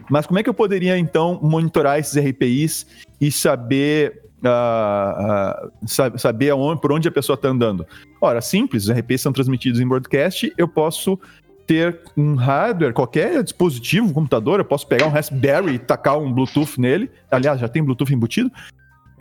[0.10, 2.86] Mas como é que eu poderia então monitorar esses RPIs
[3.20, 7.84] e saber Uh, uh, saber aonde, por onde a pessoa está andando.
[8.22, 11.20] Ora, simples, os RPs são transmitidos em broadcast, eu posso
[11.68, 16.80] ter um hardware, qualquer dispositivo, computador, eu posso pegar um Raspberry e tacar um Bluetooth
[16.80, 17.12] nele.
[17.30, 18.50] Aliás, já tem Bluetooth embutido.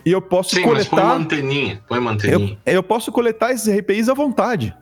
[0.07, 0.79] E eu posso Sim, coletar.
[0.79, 2.57] Mas põe uma anteninha, põe uma anteninha.
[2.65, 4.73] Eu, eu posso coletar esses RPIs à vontade.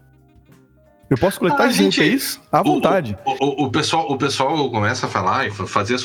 [1.08, 3.16] Eu posso coletar ah, esses gente, RPIs à vontade.
[3.24, 6.04] O, o, o, pessoal, o pessoal começa a falar e fazer as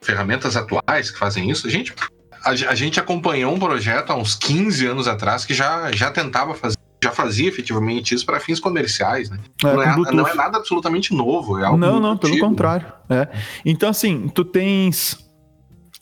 [0.00, 1.68] ferramentas atuais que fazem isso.
[1.68, 1.94] Gente,
[2.42, 6.54] a, a gente acompanhou um projeto há uns 15 anos atrás que já, já tentava
[6.54, 9.38] fazer já fazia efetivamente isso para fins comerciais, né?
[9.64, 12.92] É, não, é, não, é, nada absolutamente novo, é Não, não, pelo contrário.
[13.08, 13.28] É.
[13.64, 15.12] Então, assim, tu tens.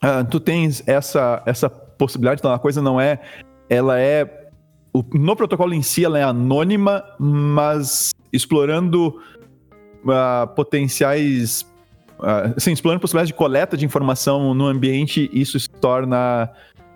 [0.02, 1.68] Uh, tu tens essa, essa
[1.98, 3.20] possibilidade, então a coisa não é.
[3.68, 4.48] Ela é.
[4.92, 9.20] O, no protocolo em si, ela é anônima, mas explorando
[10.04, 11.62] uh, potenciais.
[12.18, 16.50] Uh, assim, explorando possibilidades de coleta de informação no ambiente, isso se torna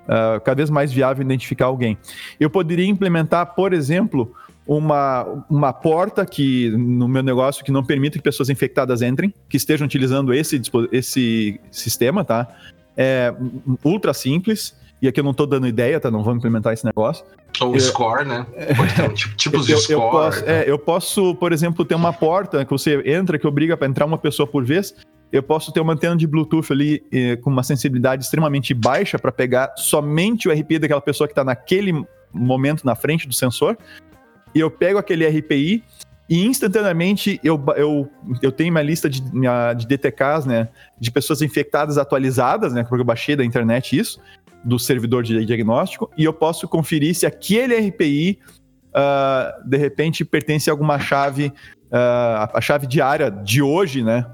[0.05, 1.99] uh, cada vez mais viável identificar alguém.
[2.39, 4.35] Eu poderia implementar, por exemplo,
[4.67, 9.57] uma, uma porta que no meu negócio que não permita que pessoas infectadas entrem, que
[9.57, 12.49] estejam utilizando esse, esse sistema, tá?
[12.97, 13.35] É
[13.85, 14.79] ultra simples.
[15.03, 16.11] E aqui eu não estou dando ideia, tá?
[16.11, 17.25] Não vamos implementar esse negócio.
[17.61, 18.47] Ou eu, score, né?
[18.77, 19.95] Pode ter um tipo, tipos de score.
[19.95, 23.77] Eu posso, é, eu posso, por exemplo, ter uma porta que você entra que obriga
[23.77, 24.95] para entrar uma pessoa por vez
[25.33, 29.31] eu posso ter uma antena de Bluetooth ali eh, com uma sensibilidade extremamente baixa para
[29.31, 33.79] pegar somente o RPI daquela pessoa que está naquele momento na frente do sensor.
[34.53, 35.85] E eu pego aquele RPI
[36.31, 38.09] e instantaneamente eu, eu,
[38.41, 40.69] eu tenho uma lista de, minha, de DTKs, né?
[40.99, 42.85] De pessoas infectadas atualizadas, né?
[42.85, 44.21] Porque eu baixei da internet isso,
[44.65, 50.25] do servidor de diagnóstico, e eu posso conferir se aquele RPI uh, ah, de repente
[50.25, 54.25] pertence a alguma chave, uh, a chave diária de hoje, né?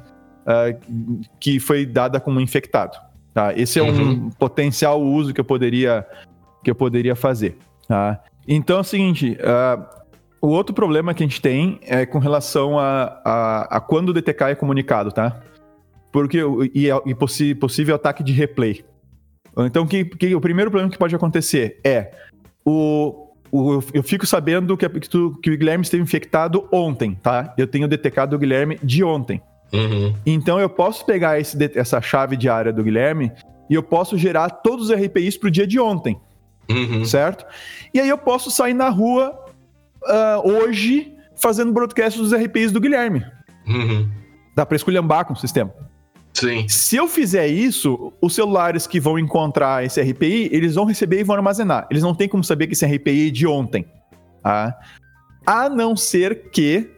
[0.46, 2.96] uh, que foi dada como infectado.
[3.34, 3.52] Tá?
[3.54, 4.10] Esse é uhum.
[4.10, 6.06] um potencial uso que eu poderia,
[6.62, 7.58] que eu poderia fazer.
[7.88, 8.22] Tá?
[8.46, 9.95] Então é o seguinte: uh,
[10.46, 14.12] o outro problema que a gente tem é com relação a, a, a quando o
[14.12, 15.40] DTK é comunicado, tá?
[16.12, 16.38] Porque,
[16.72, 18.84] e, e possi, possível ataque de replay.
[19.58, 22.12] Então, que, que, o primeiro problema que pode acontecer é
[22.64, 27.52] o, o, eu fico sabendo que, que, tu, que o Guilherme esteve infectado ontem, tá?
[27.58, 29.42] Eu tenho detectado o Guilherme de ontem.
[29.72, 30.14] Uhum.
[30.24, 33.32] Então eu posso pegar esse, essa chave de área do Guilherme
[33.68, 36.16] e eu posso gerar todos os RPIs para o dia de ontem.
[36.70, 37.04] Uhum.
[37.04, 37.44] Certo?
[37.92, 39.45] E aí eu posso sair na rua
[40.08, 43.24] uh, hoje fazendo broadcast dos RPIs do Guilherme.
[43.66, 44.08] Uhum.
[44.54, 45.72] Dá para esculhambar com o sistema.
[46.32, 46.68] Sim.
[46.68, 51.24] Se eu fizer isso, os celulares que vão encontrar esse RPI, eles vão receber e
[51.24, 51.86] vão armazenar.
[51.90, 53.86] Eles não têm como saber que esse RPI é de ontem.
[54.42, 54.78] Tá?
[55.46, 56.90] A não ser que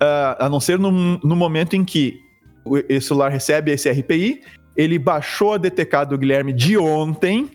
[0.00, 2.18] uh, a não ser no, no momento em que
[2.64, 4.40] o, o celular recebe esse RPI,
[4.76, 7.50] ele baixou a DTK do Guilherme de ontem,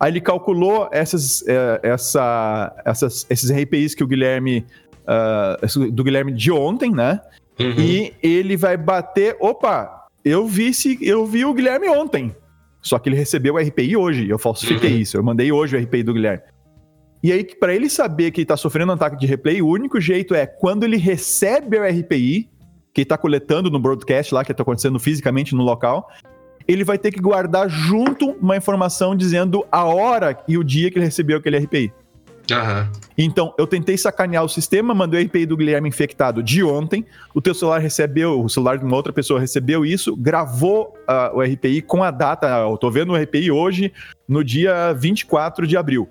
[0.00, 4.66] aí ele calculou essas, uh, essa, essas, esses RPIs que o Guilherme.
[5.06, 7.20] Uh, do Guilherme de ontem, né?
[7.58, 7.74] Uhum.
[7.78, 9.36] E ele vai bater.
[9.40, 12.34] Opa, eu vi, se, eu vi o Guilherme ontem.
[12.80, 14.28] Só que ele recebeu o RPI hoje.
[14.28, 14.98] Eu falsifiquei uhum.
[14.98, 15.16] isso.
[15.16, 16.42] Eu mandei hoje o RPI do Guilherme.
[17.22, 20.00] E aí, para ele saber que ele está sofrendo um ataque de replay, o único
[20.00, 22.48] jeito é quando ele recebe o RPI,
[22.94, 26.08] que está coletando no broadcast lá, que está acontecendo fisicamente no local,
[26.66, 30.98] ele vai ter que guardar junto uma informação dizendo a hora e o dia que
[30.98, 31.92] ele recebeu aquele RPI.
[32.50, 32.86] Uhum.
[33.16, 37.04] Então, eu tentei sacanear o sistema, mandei o RPI do Guilherme infectado de ontem.
[37.34, 41.42] O teu celular recebeu, o celular de uma outra pessoa recebeu isso, gravou uh, o
[41.42, 42.48] RPI com a data.
[42.48, 43.92] Eu tô vendo o RPI hoje,
[44.28, 46.08] no dia 24 de abril.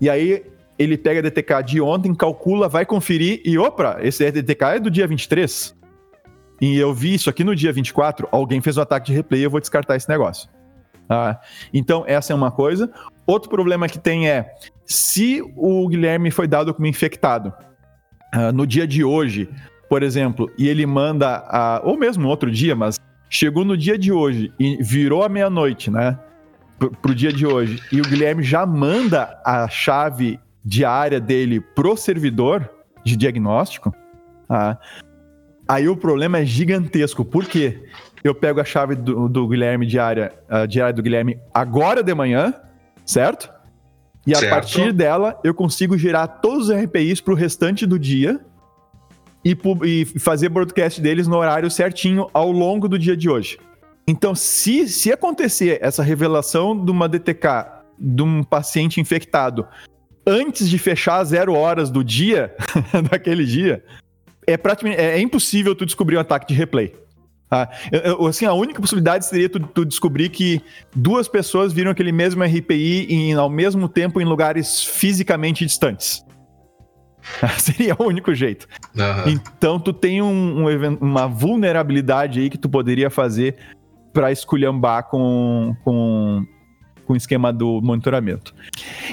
[0.00, 0.44] E aí,
[0.78, 4.90] ele pega a DTK de ontem, calcula, vai conferir e, opa, esse DTK é do
[4.90, 5.74] dia 23.
[6.62, 9.50] E eu vi isso aqui no dia 24, alguém fez um ataque de replay, eu
[9.50, 10.48] vou descartar esse negócio.
[11.10, 11.40] Ah,
[11.74, 12.88] então, essa é uma coisa.
[13.26, 14.54] Outro problema que tem é,
[14.86, 17.52] se o Guilherme foi dado como infectado
[18.32, 19.50] uh, no dia de hoje,
[19.88, 22.96] por exemplo, e ele manda, ou mesmo outro dia, mas
[23.28, 26.16] chegou no dia de hoje e virou a meia-noite, né?
[26.78, 31.96] Pro, pro dia de hoje, e o Guilherme já manda a chave diária dele pro
[31.96, 32.70] servidor
[33.04, 33.92] de diagnóstico,
[34.48, 34.76] uh,
[35.66, 37.24] aí o problema é gigantesco.
[37.24, 37.82] Por quê?
[38.22, 42.54] Eu pego a chave do, do Guilherme diária, a diária do Guilherme agora de manhã,
[43.04, 43.50] certo?
[44.26, 44.46] E certo.
[44.46, 48.40] a partir dela, eu consigo gerar todos os RPIs para o restante do dia
[49.44, 53.58] e, e, fazer broadcast deles no horário certinho ao longo do dia de hoje.
[54.06, 59.66] Então, se, se acontecer essa revelação de uma DTK de um paciente infectado
[60.26, 62.54] antes de fechar zero horas do dia,
[63.10, 63.84] daquele dia,
[64.46, 66.94] é praticamente é, é impossível tu descobrir um ataque de replay.
[67.50, 70.62] Ah, eu, assim, a única possibilidade seria tu, tu, descobrir que
[70.96, 76.24] duas pessoas viram aquele mesmo RPI em, ao mesmo tempo em lugares fisicamente distantes.
[77.60, 78.66] seria o único jeito.
[78.96, 79.32] Uhum.
[79.32, 83.56] Então tu tem um, um, uma vulnerabilidade aí que tu poderia fazer
[84.14, 86.46] para esculhambar com, com,
[87.04, 88.54] com o esquema do monitoramento.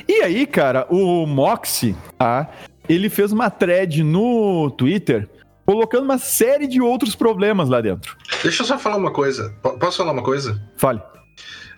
[0.08, 2.50] E aí, cara, o Moxie, tá?
[2.90, 5.30] Ele fez uma thread no Twitter
[5.66, 8.18] colocando uma série de outros problemas lá dentro.
[8.42, 9.54] Deixa eu só falar uma coisa.
[9.62, 10.60] P posso falar uma coisa?
[10.76, 11.00] Fale.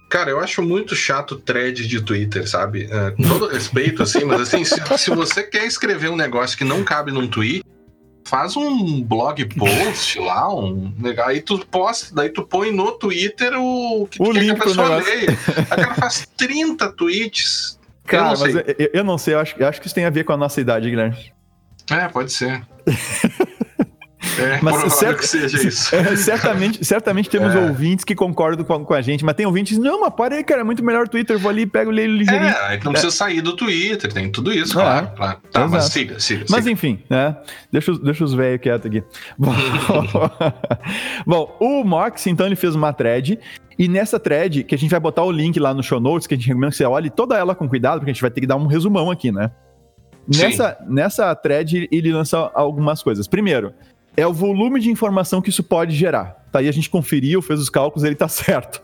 [0.09, 2.87] Cara, eu acho muito chato thread de Twitter, sabe?
[2.89, 6.63] É, com todo respeito, assim, mas assim, se, se, você quer escrever um negócio que
[6.63, 7.63] não cabe num tweet,
[8.25, 10.93] faz um blog post lá, um
[11.25, 14.55] aí tu posta, daí tu põe no Twitter o que o tu quer que a
[14.55, 15.37] pessoa leia.
[15.69, 17.79] Aí cara faz 30 tweets.
[18.05, 18.75] Cara, eu não sei.
[18.77, 20.37] Eu, eu, não sei, eu acho, eu acho que isso tem a ver com a
[20.37, 21.31] nossa idade, Guilherme.
[21.89, 22.65] É, pode ser.
[24.39, 25.95] É, mas certo, que seja isso.
[25.95, 27.59] É, certamente, certamente temos é.
[27.59, 30.61] ouvintes que concordam com, com, a gente, mas tem ouvintes não, mas para aí, cara,
[30.61, 32.49] é muito melhor o Twitter, vou ali, pego, leio ligeirinho.
[32.49, 34.83] É, não precisa sair do Twitter, tem tudo isso, é.
[34.83, 35.11] claro.
[35.15, 35.37] claro.
[35.51, 36.45] Tá, mas siga, siga.
[36.49, 36.71] Mas siga.
[36.71, 37.35] enfim, né?
[37.71, 39.03] Deixa, deixa os velhos quietos aqui.
[39.37, 39.53] Bom,
[41.25, 43.39] Bom, o Mox, então, ele fez uma thread
[43.77, 46.35] e nessa thread, que a gente vai botar o link lá no show notes, que
[46.35, 48.41] a gente recomenda que você olhe toda ela com cuidado, porque a gente vai ter
[48.41, 49.49] que dar um resumão aqui, né?
[50.27, 53.27] Nessa, nessa thread, ele lança algumas coisas.
[53.27, 53.73] Primeiro,
[54.15, 56.45] é o volume de informação que isso pode gerar.
[56.51, 58.81] Tá aí a gente conferiu, fez os cálculos, ele está certo.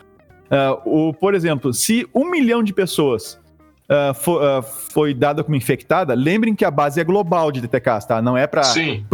[0.48, 3.38] Uh, o, por exemplo, se um milhão de pessoas
[3.90, 8.06] uh, for, uh, foi dada como infectada, lembrem que a base é global de DTKs,
[8.06, 8.22] tá?
[8.22, 8.62] Não é para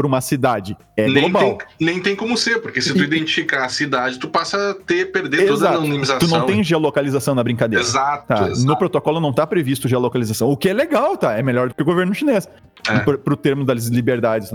[0.03, 1.57] uma cidade, é nem global.
[1.57, 3.03] Tem, nem tem como ser, porque se tu e...
[3.05, 5.53] identificar a cidade, tu passa a ter, perder Exato.
[5.53, 6.20] toda a anonimização.
[6.20, 7.84] Tu não tem geolocalização na brincadeira.
[7.84, 8.49] Exato, tá?
[8.49, 8.68] exato.
[8.68, 11.34] No protocolo não está previsto geolocalização, o que é legal, tá?
[11.34, 12.47] É melhor do que o governo chinês,
[12.88, 12.99] é.
[12.99, 14.51] para o termo das liberdades.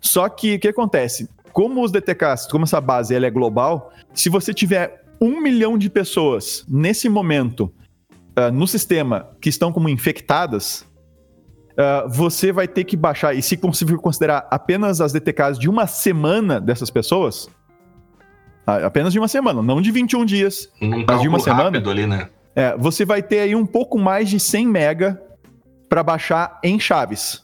[0.00, 1.28] Só que o que acontece?
[1.52, 5.90] Como os DTKs, como essa base ela é global, se você tiver um milhão de
[5.90, 7.72] pessoas nesse momento
[8.38, 10.86] uh, no sistema que estão como infectadas,
[11.72, 15.86] uh, você vai ter que baixar, e se conseguir considerar apenas as DTKs de uma
[15.86, 17.46] semana dessas pessoas,
[18.66, 21.78] uh, apenas de uma semana, não de 21 dias, um mas de uma semana.
[21.78, 22.28] Ali, né?
[22.54, 25.22] é, você vai ter aí um pouco mais de 100 mega
[25.88, 27.42] para baixar em chaves.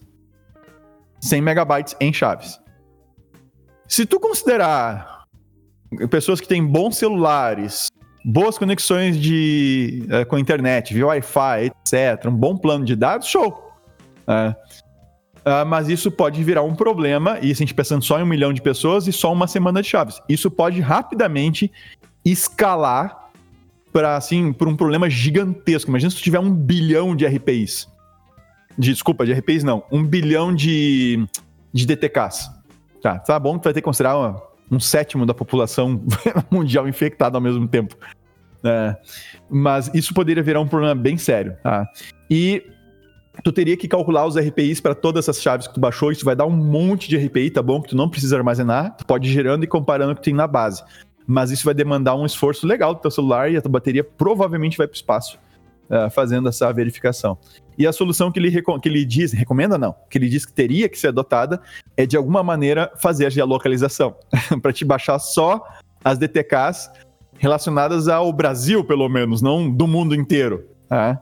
[1.25, 2.61] 100 megabytes em chaves.
[3.89, 5.25] Se tu considerar
[6.11, 7.89] pessoas que têm bons celulares,
[8.25, 13.27] boas conexões de, é, com a internet, via Wi-Fi, etc., um bom plano de dados,
[13.29, 13.73] show.
[14.27, 14.55] É.
[15.47, 18.51] Uh, mas isso pode virar um problema, e a gente pensando só em um milhão
[18.51, 20.21] de pessoas e só uma semana de chaves.
[20.27, 21.71] Isso pode rapidamente
[22.25, 23.31] escalar
[23.93, 25.91] para assim, um problema gigantesco.
[25.91, 27.87] Imagina se tu tiver um bilhão de RPIs.
[28.77, 29.85] De, desculpa, de RPs não.
[29.91, 31.27] Um bilhão de,
[31.73, 32.51] de DTKs.
[33.03, 36.03] Tá, tá bom que vai ter que considerar uma, um sétimo da população
[36.51, 37.97] mundial infectada ao mesmo tempo.
[38.65, 38.97] É,
[39.51, 41.57] mas isso poderia virar um problema bem sério.
[41.63, 41.87] Tá?
[42.31, 42.65] E
[43.43, 46.11] tu teria que calcular os RPIs para todas essas chaves que tu baixou.
[46.11, 47.81] Isso vai dar um monte de RPI, tá bom?
[47.81, 48.97] Que tu não precisa armazenar.
[48.97, 50.83] Tu pode ir gerando e comparando o que tem na base.
[51.27, 54.77] Mas isso vai demandar um esforço legal do teu celular e a tua bateria provavelmente
[54.77, 55.39] vai para o espaço
[55.91, 57.39] uh, fazendo essa verificação.
[57.77, 60.89] E a solução que ele, que ele diz, recomenda não, que ele diz que teria
[60.89, 61.61] que ser adotada
[61.97, 64.15] é de alguma maneira fazer a geolocalização,
[64.63, 65.63] para te baixar só
[66.05, 66.91] as DTKs
[67.39, 70.67] relacionadas ao Brasil, pelo menos, não do mundo inteiro.
[70.89, 71.21] Tá?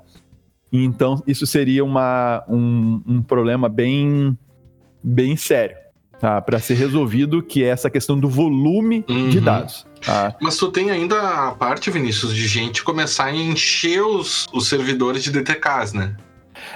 [0.72, 4.36] Então, isso seria uma, um, um problema bem,
[5.02, 5.76] bem sério
[6.22, 6.40] tá?
[6.40, 9.28] para ser resolvido, que é essa questão do volume uhum.
[9.28, 9.84] de dados.
[10.00, 10.36] Tá?
[10.40, 15.24] Mas tu tem ainda a parte, Vinícius, de gente começar a encher os, os servidores
[15.24, 16.16] de DTKs, né?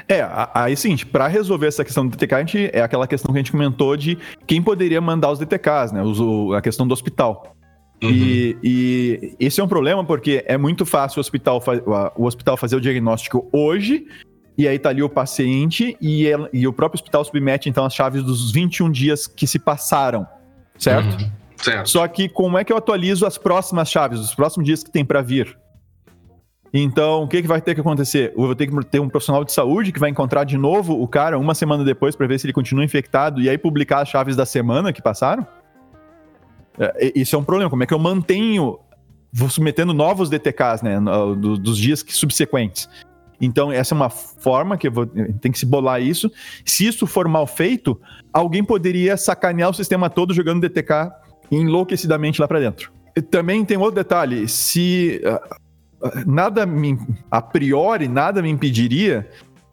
[0.09, 3.32] É, aí é seguinte, para resolver essa questão do DTK, a gente, é aquela questão
[3.32, 6.03] que a gente comentou de quem poderia mandar os DTKs, né?
[6.03, 6.20] Os,
[6.55, 7.57] a questão do hospital.
[8.03, 8.11] Uhum.
[8.11, 11.62] E, e, esse é um problema porque é muito fácil o hospital,
[12.14, 14.07] o hospital fazer o diagnóstico hoje,
[14.57, 17.95] e aí tá ali o paciente, e, ele, e o próprio hospital submete então as
[17.95, 20.26] chaves dos 21 dias que se passaram,
[20.78, 21.22] certo?
[21.22, 21.30] Uhum.
[21.57, 21.89] Certo.
[21.89, 25.05] Só que como é que eu atualizo as próximas chaves, os próximos dias que tem
[25.05, 25.57] para vir?
[26.73, 28.33] Então, o que, que vai ter que acontecer?
[28.37, 31.07] Eu vou ter que ter um profissional de saúde que vai encontrar de novo o
[31.07, 34.37] cara uma semana depois para ver se ele continua infectado e aí publicar as chaves
[34.37, 35.47] da semana que passaram?
[36.79, 37.71] É, isso é um problema.
[37.71, 38.79] Como é que eu mantenho,
[39.33, 40.99] vou submetendo novos DTKs, né,
[41.39, 42.89] dos dias subsequentes?
[43.41, 46.31] Então, essa é uma forma que vou, tem que se bolar isso.
[46.64, 48.01] Se isso for mal feito,
[48.33, 51.11] alguém poderia sacanear o sistema todo jogando DTK
[51.51, 52.91] enlouquecidamente lá para dentro.
[53.31, 55.21] Também tem outro detalhe: se
[56.27, 56.99] nada me,
[57.31, 59.29] a priori, nada me impediria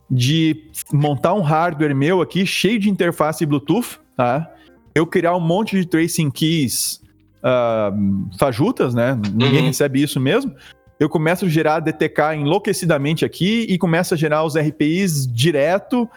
[0.09, 4.51] de montar um hardware meu aqui cheio de interface Bluetooth, tá?
[4.93, 7.01] Eu criar um monte de tracing keys
[7.39, 9.19] uh, fajutas, né?
[9.33, 9.67] Ninguém uhum.
[9.67, 10.53] recebe isso mesmo.
[10.99, 16.07] Eu começo a gerar DTK enlouquecidamente aqui e começo a gerar os RPIs direto.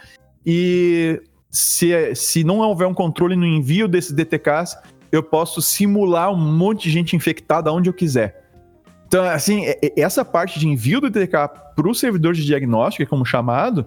[0.45, 4.77] E se, se não houver um controle no envio desses DTKs,
[5.11, 8.46] eu posso simular um monte de gente infectada onde eu quiser.
[9.07, 9.63] Então, assim,
[9.95, 13.85] essa parte de envio do DTK para o servidor de diagnóstico, é como chamado,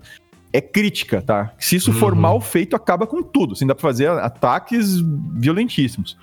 [0.51, 1.53] é crítica, tá?
[1.59, 1.99] Se isso uhum.
[1.99, 3.53] for mal feito, acaba com tudo.
[3.53, 4.99] Assim, dá para fazer ataques
[5.35, 6.17] violentíssimos.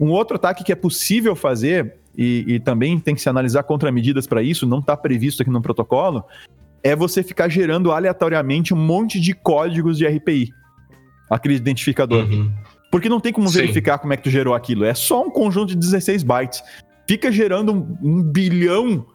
[0.00, 4.26] Um outro ataque que é possível fazer, e, e também tem que se analisar contramedidas
[4.26, 6.24] para isso, não está previsto aqui no protocolo,
[6.82, 10.50] é você ficar gerando aleatoriamente um monte de códigos de RPI,
[11.28, 12.24] aquele identificador.
[12.24, 12.50] Uhum.
[12.90, 13.58] Porque não tem como Sim.
[13.58, 14.84] verificar como é que tu gerou aquilo.
[14.84, 16.62] É só um conjunto de 16 bytes
[17.08, 19.06] fica gerando um, um bilhão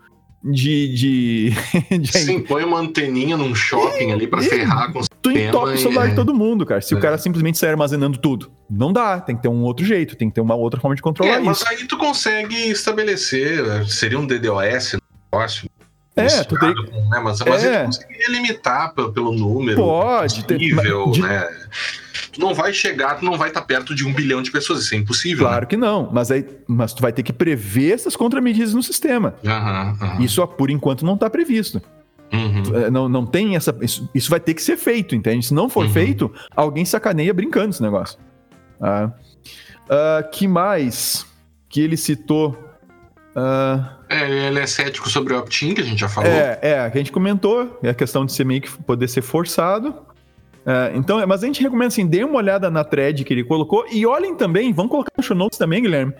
[0.43, 1.53] de, de,
[1.97, 5.77] de, Sim, põe uma anteninha num shopping ali para ferrar com o Tu entope o
[5.77, 6.09] celular é...
[6.09, 6.81] de todo mundo, cara.
[6.81, 6.97] Se é.
[6.97, 8.51] o cara simplesmente sair armazenando tudo.
[8.69, 11.01] Não dá, tem que ter um outro jeito, tem que ter uma outra forma de
[11.01, 11.65] controlar é, mas isso.
[11.65, 14.97] Mas aí tu consegue estabelecer, seria um DDoS
[15.31, 15.69] negócio.
[16.15, 16.73] É, tu tem...
[17.09, 17.19] né?
[17.23, 17.75] Mas, mas é.
[17.75, 19.77] ele conseguiria limitar pelo, número.
[19.77, 20.43] Pode.
[20.43, 21.21] Possível, ter...
[21.21, 21.49] né?
[22.33, 24.95] Tu não vai chegar, tu não vai estar perto de um bilhão de pessoas, isso
[24.95, 25.45] é impossível.
[25.45, 25.67] Claro né?
[25.67, 29.35] que não, mas, aí, mas tu vai ter que prever essas contramedidas no sistema.
[29.43, 30.21] Uhum, uhum.
[30.21, 31.81] Isso, por enquanto, não está previsto.
[32.33, 32.75] Uhum.
[32.75, 33.75] É, não, não tem essa.
[33.81, 35.45] Isso, isso, vai ter que ser feito, entende?
[35.45, 35.93] Se não for uhum.
[35.93, 38.17] feito, alguém sacaneia brincando esse negócio.
[38.81, 41.27] Uh, uh, que mais
[41.69, 42.57] que ele citou?
[43.35, 46.29] Uh, é, ele é cético sobre o opt-in, que a gente já falou.
[46.29, 49.95] É, é, a gente comentou, é a questão de ser meio que poder ser forçado.
[50.65, 53.85] É, então, mas a gente recomenda assim, dê uma olhada na thread que ele colocou
[53.91, 56.13] e olhem também, vamos colocar no show notes também, Guilherme,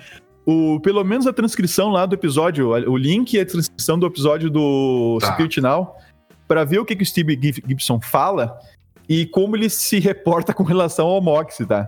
[0.45, 4.49] o, pelo menos a transcrição lá do episódio, o link e a transcrição do episódio
[4.49, 5.31] do tá.
[5.31, 5.95] Spirit Now,
[6.47, 8.57] para ver o que, que o Steve Gibson fala
[9.07, 11.87] e como ele se reporta com relação ao Moxie, tá?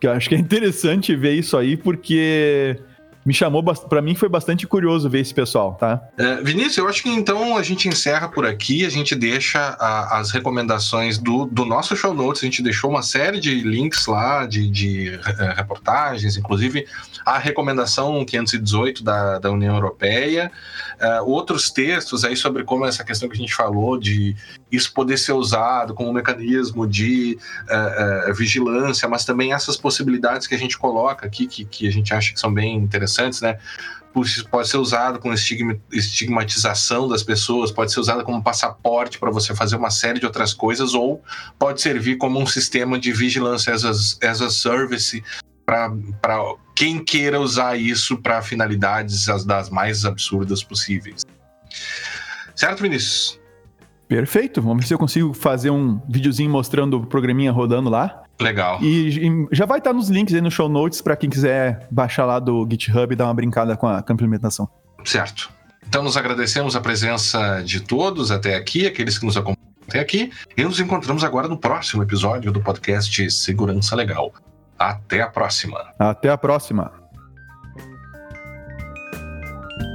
[0.00, 2.78] Que eu acho que é interessante ver isso aí, porque
[3.24, 6.02] me chamou, para mim foi bastante curioso ver esse pessoal, tá?
[6.18, 10.18] É, Vinícius, eu acho que então a gente encerra por aqui, a gente deixa a,
[10.18, 14.46] as recomendações do, do nosso show notes, a gente deixou uma série de links lá,
[14.46, 16.86] de, de é, reportagens, inclusive
[17.24, 20.50] a recomendação 518 da, da União Europeia,
[21.00, 24.34] uh, outros textos aí sobre como essa questão que a gente falou de
[24.70, 30.46] isso poder ser usado como um mecanismo de uh, uh, vigilância, mas também essas possibilidades
[30.46, 33.11] que a gente coloca aqui, que, que a gente acha que são bem interessantes,
[33.42, 33.58] né?
[34.50, 39.76] pode ser usado com estigmatização das pessoas, pode ser usado como passaporte para você fazer
[39.76, 41.22] uma série de outras coisas, ou
[41.58, 45.22] pode servir como um sistema de vigilância as a, as a service
[45.64, 45.90] para
[46.76, 51.24] quem queira usar isso para finalidades as das mais absurdas possíveis.
[52.54, 53.40] Certo, Vinícius?
[54.06, 54.60] Perfeito.
[54.60, 58.21] Vamos ver se eu consigo fazer um videozinho mostrando o programinha rodando lá.
[58.40, 58.82] Legal.
[58.82, 62.24] E, e já vai estar nos links aí no show notes para quem quiser baixar
[62.24, 64.68] lá do GitHub e dar uma brincada com a, com a implementação.
[65.04, 65.50] Certo.
[65.86, 70.32] Então nos agradecemos a presença de todos até aqui, aqueles que nos acompanham até aqui,
[70.56, 74.32] e nos encontramos agora no próximo episódio do podcast Segurança Legal.
[74.78, 75.78] Até a próxima.
[75.98, 76.90] Até a próxima.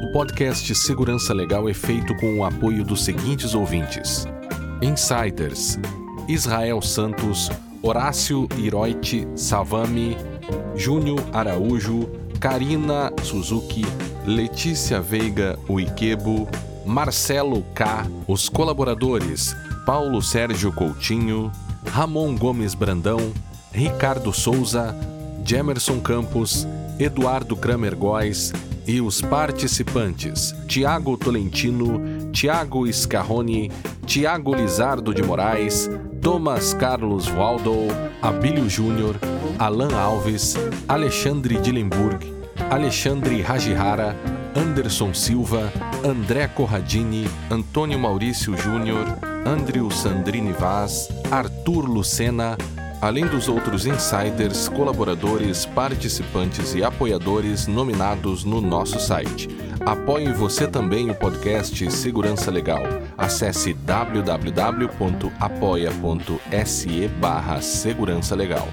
[0.03, 4.27] O podcast Segurança Legal é feito com o apoio dos seguintes ouvintes:
[4.81, 5.79] Insiders,
[6.29, 7.49] Israel Santos,
[7.82, 10.17] Horácio Hiroite Savami,
[10.75, 12.09] Júnior Araújo,
[12.39, 13.86] Karina Suzuki,
[14.25, 16.47] Letícia Veiga Uikebo,
[16.86, 19.55] Marcelo K, os colaboradores
[19.86, 21.51] Paulo Sérgio Coutinho,
[21.86, 23.32] Ramon Gomes Brandão,
[23.71, 24.95] Ricardo Souza,
[25.45, 26.67] Jemerson Campos,
[26.99, 28.51] Eduardo Kramer Góes
[28.86, 33.71] e os participantes Tiago Tolentino, Tiago Scarroni,
[34.05, 35.89] Tiago Lizardo de Moraes,
[36.22, 37.88] Thomas Carlos Waldo,
[38.22, 39.15] Abílio Júnior,
[39.59, 40.55] Alan Alves,
[40.88, 42.26] Alexandre Dillenburg,
[42.70, 44.15] Alexandre Rajihara,
[44.55, 45.72] Anderson Silva,
[46.03, 49.05] André Corradini, Antônio Maurício Júnior,
[49.45, 52.57] Andrew Sandrini Vaz, Arthur Lucena,
[53.01, 59.49] além dos outros insiders, colaboradores, participantes e apoiadores nominados no nosso site.
[59.85, 62.83] Apoie você também o podcast Segurança Legal.
[63.17, 64.67] Acesse www.apoia.se
[67.07, 68.67] barra Segurança Legal.